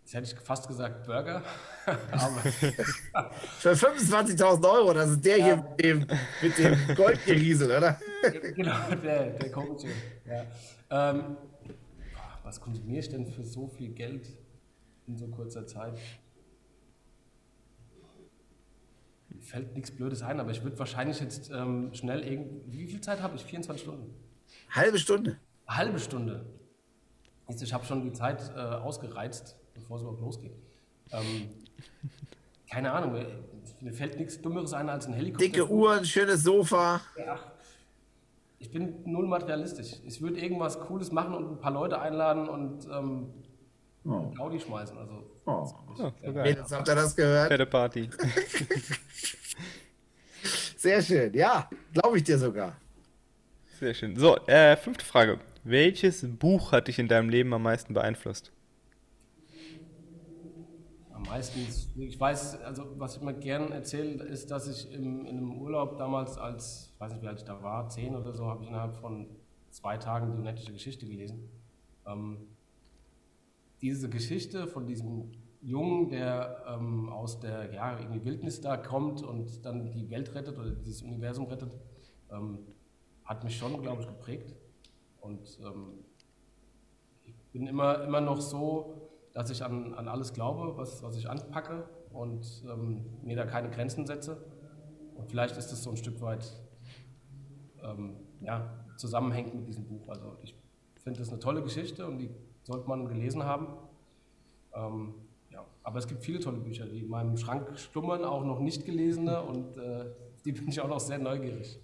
[0.02, 1.42] Jetzt hätte ich fast gesagt Burger.
[3.58, 5.44] Für 25.000 Euro, das ist der ja.
[5.44, 6.06] hier mit dem,
[6.42, 7.98] mit dem Goldgeriesel, oder?
[8.54, 9.88] genau, der, der komische.
[10.26, 11.14] Ja.
[11.14, 11.36] Ähm,
[12.44, 14.28] was konsumiere ich denn für so viel Geld
[15.06, 15.98] in so kurzer Zeit?
[19.40, 22.78] Fällt nichts Blödes ein, aber ich würde wahrscheinlich jetzt ähm, schnell irgendwie.
[22.78, 23.44] Wie viel Zeit habe ich?
[23.44, 24.14] 24 Stunden?
[24.70, 25.36] Halbe Stunde.
[25.66, 26.46] Halbe Stunde.
[27.60, 30.52] Ich habe schon die Zeit äh, ausgereizt, bevor es überhaupt losgeht.
[31.10, 31.50] Ähm,
[32.70, 33.26] keine Ahnung, mir,
[33.80, 35.44] mir fällt nichts Dummeres ein als ein Helikopter.
[35.44, 37.02] Dicke Uhr, ein schönes Sofa.
[37.28, 37.46] Ach,
[38.58, 39.96] ich bin null materialistisch.
[40.04, 43.26] Ich würde irgendwas Cooles machen und ein paar Leute einladen und ähm,
[44.04, 44.32] Oh.
[44.36, 44.98] Gaudi schmeißen.
[44.98, 45.68] Also, Oh.
[46.22, 46.32] Geil.
[46.32, 47.48] Mädels, habt ihr das gehört?
[47.48, 48.08] Fette Party.
[50.76, 51.34] Sehr schön.
[51.34, 52.76] Ja, glaube ich dir sogar.
[53.78, 54.16] Sehr schön.
[54.16, 55.38] So, äh, fünfte Frage.
[55.64, 58.52] Welches Buch hat dich in deinem Leben am meisten beeinflusst?
[61.22, 61.66] am meisten,
[61.96, 65.98] ich weiß, also was ich mal gern erzähle, ist, dass ich im, in einem Urlaub
[65.98, 68.68] damals als, ich weiß nicht wie alt ich da war, zehn oder so, habe ich
[68.68, 69.26] innerhalb von
[69.70, 71.48] zwei Tagen die unendliche Geschichte gelesen.
[72.06, 72.38] Ähm,
[73.82, 79.64] diese Geschichte von diesem Jungen, der ähm, aus der ja, irgendwie Wildnis da kommt und
[79.64, 81.76] dann die Welt rettet oder dieses Universum rettet,
[82.30, 82.60] ähm,
[83.24, 84.54] hat mich schon, glaube ich, geprägt.
[85.20, 86.04] Und ähm,
[87.24, 91.28] ich bin immer, immer noch so, dass ich an, an alles glaube, was, was ich
[91.28, 94.44] anpacke und ähm, mir da keine Grenzen setze.
[95.14, 96.44] Und vielleicht ist das so ein Stück weit
[97.82, 100.08] ähm, ja, zusammenhängt mit diesem Buch.
[100.08, 100.56] Also ich
[101.02, 102.30] finde das eine tolle Geschichte und die
[102.64, 103.68] sollte man gelesen haben.
[104.74, 105.14] Ähm,
[105.50, 105.64] ja.
[105.82, 109.42] Aber es gibt viele tolle Bücher, die in meinem Schrank schlummern, auch noch nicht gelesene
[109.42, 110.06] und äh,
[110.44, 111.78] die bin ich auch noch sehr neugierig.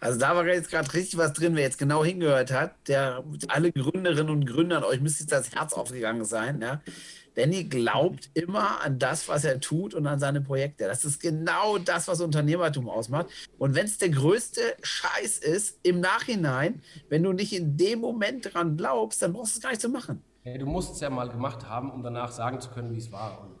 [0.00, 3.70] Also da war jetzt gerade richtig was drin, wer jetzt genau hingehört hat, der alle
[3.70, 6.80] Gründerinnen und Gründern, euch müsste jetzt das Herz aufgegangen sein, ja.
[7.34, 10.86] Danny glaubt immer an das, was er tut und an seine Projekte.
[10.86, 13.26] Das ist genau das, was Unternehmertum ausmacht.
[13.58, 18.52] Und wenn es der größte Scheiß ist, im Nachhinein, wenn du nicht in dem Moment
[18.52, 20.22] dran glaubst, dann brauchst du es gar nicht zu machen.
[20.44, 23.12] Ja, du musst es ja mal gemacht haben, um danach sagen zu können, wie es
[23.12, 23.42] war.
[23.42, 23.56] Und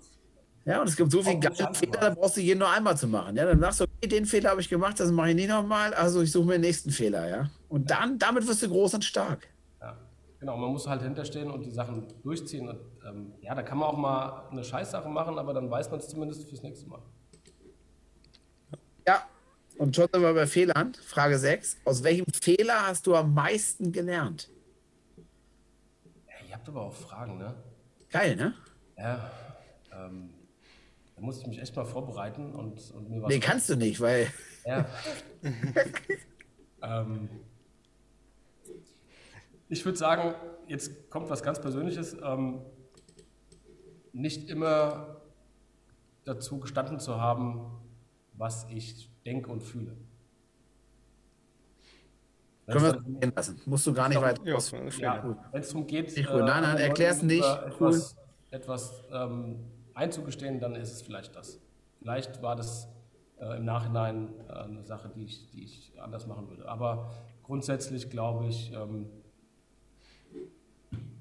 [0.64, 3.06] Ja, und es gibt so viele geile Fehler, da brauchst du jeden nur einmal zu
[3.06, 3.36] machen.
[3.36, 5.94] Ja, dann sagst du, okay, den Fehler habe ich gemacht, das mache ich nicht nochmal,
[5.94, 7.50] also ich suche mir den nächsten Fehler, ja.
[7.68, 9.48] Und dann, damit wirst du groß und stark.
[9.80, 9.96] Ja,
[10.38, 12.68] genau, man muss halt hinterstehen und die Sachen durchziehen.
[12.68, 16.00] Und ähm, ja, da kann man auch mal eine Scheißsache machen, aber dann weiß man
[16.00, 17.00] es zumindest fürs nächste Mal.
[19.06, 19.26] Ja,
[19.78, 20.94] und schon sind wir bei Fehlern.
[20.94, 21.78] Frage 6.
[21.84, 24.50] Aus welchem Fehler hast du am meisten gelernt?
[26.26, 27.54] Ja, ihr habt aber auch Fragen, ne?
[28.10, 28.54] Geil, ne?
[28.98, 29.30] Ja,
[29.92, 30.30] ähm,
[31.16, 33.28] da muss ich mich echt mal vorbereiten und, und mir was.
[33.28, 34.26] Nee, kannst du nicht, weil
[34.66, 34.86] Ja.
[36.82, 37.28] ähm,
[39.68, 40.34] ich würde sagen,
[40.66, 42.16] jetzt kommt was ganz Persönliches.
[42.22, 42.60] Ähm,
[44.12, 45.16] nicht immer
[46.24, 47.60] dazu gestanden zu haben,
[48.34, 49.96] was ich denke und fühle.
[52.66, 53.60] können wir es gehen lassen.
[53.66, 54.58] Musst du gar nicht weiter Ja,
[54.98, 56.44] ja, wenn es darum geht, cool.
[56.44, 57.44] Nein, nein, erklär's Leuten nicht.
[57.66, 58.16] Etwas,
[58.50, 59.58] etwas ähm,
[59.94, 61.60] einzugestehen, dann ist es vielleicht das.
[61.98, 62.88] Vielleicht war das
[63.38, 66.68] äh, im Nachhinein äh, eine Sache, die ich, die ich anders machen würde.
[66.68, 67.10] Aber
[67.42, 69.10] grundsätzlich glaube ich, ähm,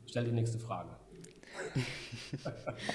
[0.05, 0.99] stell die nächste Frage.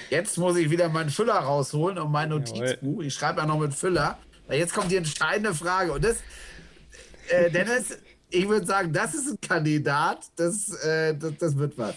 [0.09, 3.01] Jetzt muss ich wieder meinen Füller rausholen und mein Notizbuch.
[3.01, 4.17] Ich schreibe ja noch mit Füller.
[4.49, 5.91] Jetzt kommt die entscheidende Frage.
[5.91, 6.17] Und das,
[7.29, 7.97] äh, Dennis,
[8.29, 11.95] ich würde sagen, das ist ein Kandidat, das, äh, das, das wird was.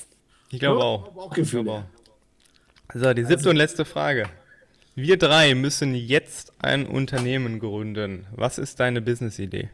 [0.51, 1.09] Ich glaube auch.
[1.09, 1.61] Bauchgefühl.
[1.61, 1.85] Ich glaube auch.
[2.95, 4.29] So, die siebte und letzte Frage.
[4.95, 8.27] Wir drei müssen jetzt ein Unternehmen gründen.
[8.35, 9.69] Was ist deine Business-Idee?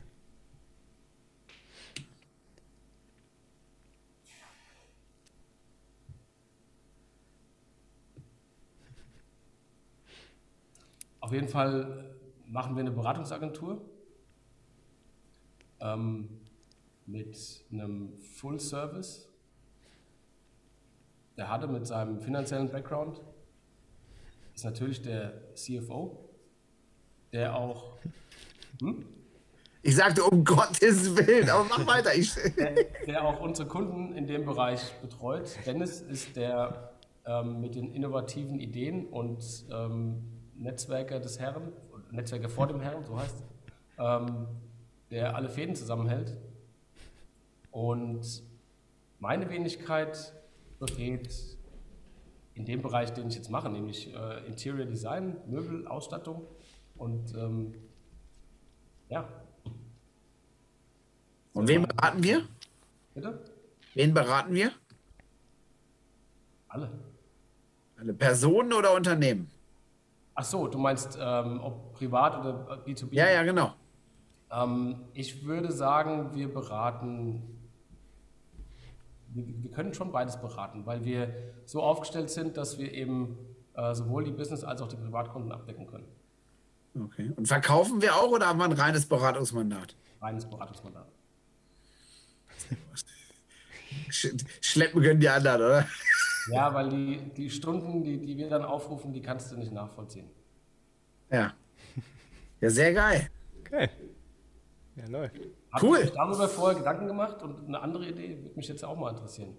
[11.35, 12.17] Jeden Fall
[12.47, 13.83] machen wir eine Beratungsagentur
[15.81, 16.41] ähm,
[17.05, 19.29] mit einem Full Service.
[21.37, 23.21] Der hatte mit seinem finanziellen Background
[24.55, 26.31] ist natürlich der CFO,
[27.33, 27.99] der auch
[28.81, 29.05] hm?
[29.83, 32.15] Ich sagte, um Gottes Willen, aber mach weiter.
[32.15, 32.75] Ich, der,
[33.07, 35.59] der auch unsere Kunden in dem Bereich betreut.
[35.67, 36.95] Dennis ist der
[37.27, 41.73] ähm, mit den innovativen Ideen und ähm, Netzwerker des Herren,
[42.11, 43.45] Netzwerker vor dem Herrn, so heißt es,
[43.99, 44.47] ähm,
[45.11, 46.37] der alle Fäden zusammenhält.
[47.71, 48.43] Und
[49.19, 50.33] meine Wenigkeit
[50.79, 51.59] besteht
[52.55, 56.47] in dem Bereich, den ich jetzt mache, nämlich äh, Interior Design, Möbel, Ausstattung
[56.97, 57.75] und ähm,
[59.09, 59.29] ja,
[61.55, 62.43] und wen beraten wir?
[63.15, 63.39] bitte?
[63.95, 64.73] Wen beraten wir?
[66.69, 66.91] Alle.
[67.97, 69.49] Alle Personen oder Unternehmen?
[70.35, 73.09] Ach so, du meinst, ähm, ob privat oder B2B?
[73.13, 73.75] Ja, ja, genau.
[74.51, 77.43] Ähm, ich würde sagen, wir beraten,
[79.29, 83.39] wir, wir können schon beides beraten, weil wir so aufgestellt sind, dass wir eben
[83.75, 86.07] äh, sowohl die Business- als auch die Privatkunden abdecken können.
[87.01, 87.33] Okay.
[87.37, 89.97] Und verkaufen wir auch oder haben wir ein reines Beratungsmandat?
[90.21, 91.09] Reines Beratungsmandat.
[94.09, 94.29] Sch
[94.61, 95.89] schleppen können die anderen, oder?
[96.51, 100.29] Ja, weil die, die Stunden, die, die wir dann aufrufen, die kannst du nicht nachvollziehen.
[101.31, 101.55] Ja.
[102.61, 103.29] Ja, sehr geil.
[103.61, 103.89] Okay.
[104.97, 105.37] Ja, läuft.
[105.73, 105.99] Habt Cool.
[105.99, 107.43] ihr euch darüber vorher Gedanken gemacht?
[107.43, 109.57] Und eine andere Idee würde mich jetzt auch mal interessieren.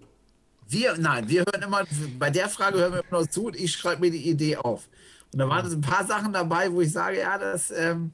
[0.68, 1.84] Wir, nein, wir hören immer,
[2.18, 4.88] bei der Frage hören wir immer noch zu und ich schreibe mir die Idee auf.
[5.32, 8.12] Und da waren jetzt ein paar Sachen dabei, wo ich sage, ja, das ähm,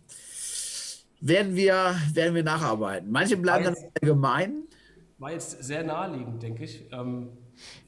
[1.20, 3.11] werden, wir, werden wir nacharbeiten.
[3.11, 4.64] Manche bleiben dann allgemein.
[5.18, 6.85] War jetzt sehr naheliegend, denke ich.
[6.93, 7.31] Ähm,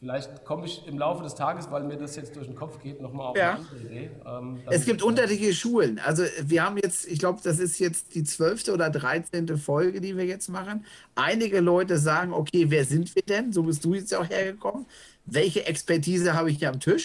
[0.01, 3.01] vielleicht komme ich im Laufe des Tages, weil mir das jetzt durch den Kopf geht,
[3.01, 3.51] nochmal auf Ja.
[3.55, 4.11] eine andere Idee.
[4.27, 5.99] Ähm, Es gibt unterschiedliche Schulen.
[5.99, 10.17] Also wir haben jetzt, ich glaube, das ist jetzt die zwölfte oder dreizehnte Folge, die
[10.17, 10.85] wir jetzt machen.
[11.15, 13.53] Einige Leute sagen, okay, wer sind wir denn?
[13.53, 14.87] So bist du jetzt ja auch hergekommen.
[15.27, 17.05] Welche Expertise habe ich hier am Tisch?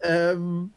[0.00, 0.72] Ähm,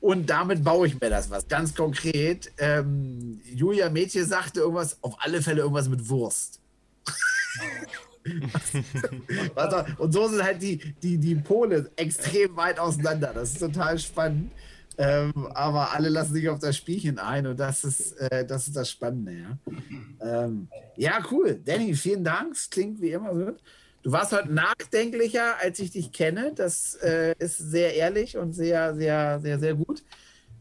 [0.00, 1.46] und damit baue ich mir das was.
[1.46, 2.50] Ganz konkret.
[2.56, 6.58] Ähm, Julia Mädchen sagte irgendwas, auf alle Fälle irgendwas mit Wurst.
[9.98, 13.32] Und so sind halt die, die, die Pole extrem weit auseinander.
[13.34, 14.52] Das ist total spannend.
[14.98, 18.76] Ähm, aber alle lassen sich auf das Spielchen ein und das ist, äh, das, ist
[18.76, 19.32] das Spannende.
[19.32, 20.44] Ja.
[20.44, 21.58] Ähm, ja, cool.
[21.64, 22.52] Danny, vielen Dank.
[22.52, 23.62] Es klingt wie immer gut.
[24.02, 26.52] Du warst heute nachdenklicher, als ich dich kenne.
[26.54, 30.02] Das äh, ist sehr ehrlich und sehr, sehr, sehr, sehr gut.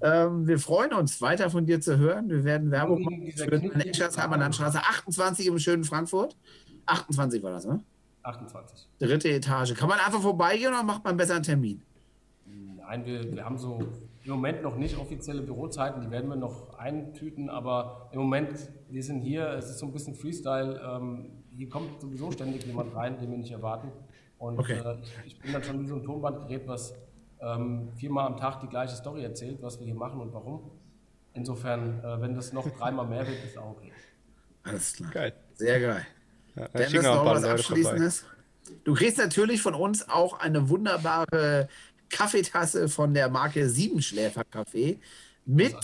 [0.02, 2.30] Ähm, wir freuen uns, weiter von dir zu hören.
[2.30, 6.38] Wir werden Werbung machen für Knick- eine Eschers-Heimer Landstraße 28 im schönen Frankfurt.
[6.86, 7.84] 28 war das, ne?
[8.24, 8.88] 28.
[9.00, 9.74] Dritte Etage.
[9.76, 11.82] Kann man einfach vorbeigehen oder macht man besser einen Termin?
[12.46, 13.80] Nein, wir, wir haben so
[14.24, 19.04] im Moment noch nicht offizielle Bürozeiten, die werden wir noch eintüten, aber im Moment, wir
[19.04, 20.82] sind hier, es ist so ein bisschen Freestyle.
[20.84, 23.92] Ähm, hier kommt sowieso ständig jemand rein, den wir nicht erwarten.
[24.38, 24.80] Und Okay.
[24.80, 26.94] äh, ich, ich bin dann schon wie so ein Tonbandgerät, was
[27.42, 30.72] ähm, viermal am Tag die gleiche Story erzählt, was wir hier machen und warum.
[31.34, 33.92] Insofern, äh, wenn das noch dreimal mehr wird, ist auch okay.
[34.64, 35.12] Alles klar.
[35.12, 35.34] Geil.
[35.54, 36.06] Sehr geil.
[36.56, 37.52] Ja, Dennis, noch was vorbei.
[37.52, 38.26] Abschließendes?
[38.84, 41.68] Du kriegst natürlich von uns auch eine wunderbare
[42.10, 45.00] Kaffeetasse von der Marke Siebenschläfer Kaffee
[45.46, 45.76] mit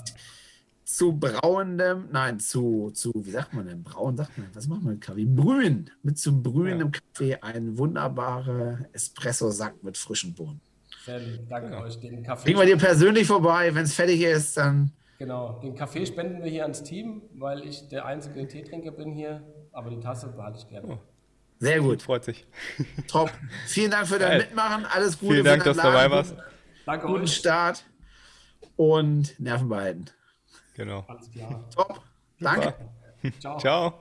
[0.86, 3.84] zu brauendem, nein, zu, zu, wie sagt man denn?
[3.84, 5.26] Braun sagt man, was macht man mit Kaffee?
[5.26, 5.90] Brühen.
[6.04, 10.62] Mit zum brühendem Kaffee ein wunderbarer Espresso-Sack mit frischen Bohnen.
[11.04, 12.00] Sehr lieb, danke euch.
[12.00, 16.06] Den Kaffee, Bringen wir dir persönlich vorbei, wenn es fertig ist, dann genau, den Kaffee
[16.06, 19.44] spenden wir hier ans Team, weil ich der einzige Teetrinker bin hier,
[19.76, 20.98] aber die Tasse behalte ich gerne.
[21.60, 22.02] sehr gut.
[22.02, 22.46] Freut sich.
[23.08, 23.32] Top.
[23.68, 24.40] Vielen Dank für dein Geil.
[24.40, 24.86] Mitmachen.
[24.86, 25.34] Alles Gute.
[25.34, 26.36] Vielen Dank, dass du dabei warst.
[26.86, 27.36] Danke Guten euch.
[27.36, 27.84] Start
[28.76, 30.06] und Nerven behalten.
[30.76, 31.06] Genau.
[31.08, 31.70] Alles klar.
[31.76, 32.02] Top.
[32.40, 32.74] Danke.
[33.40, 33.58] Ciao.
[33.60, 34.00] Ciao.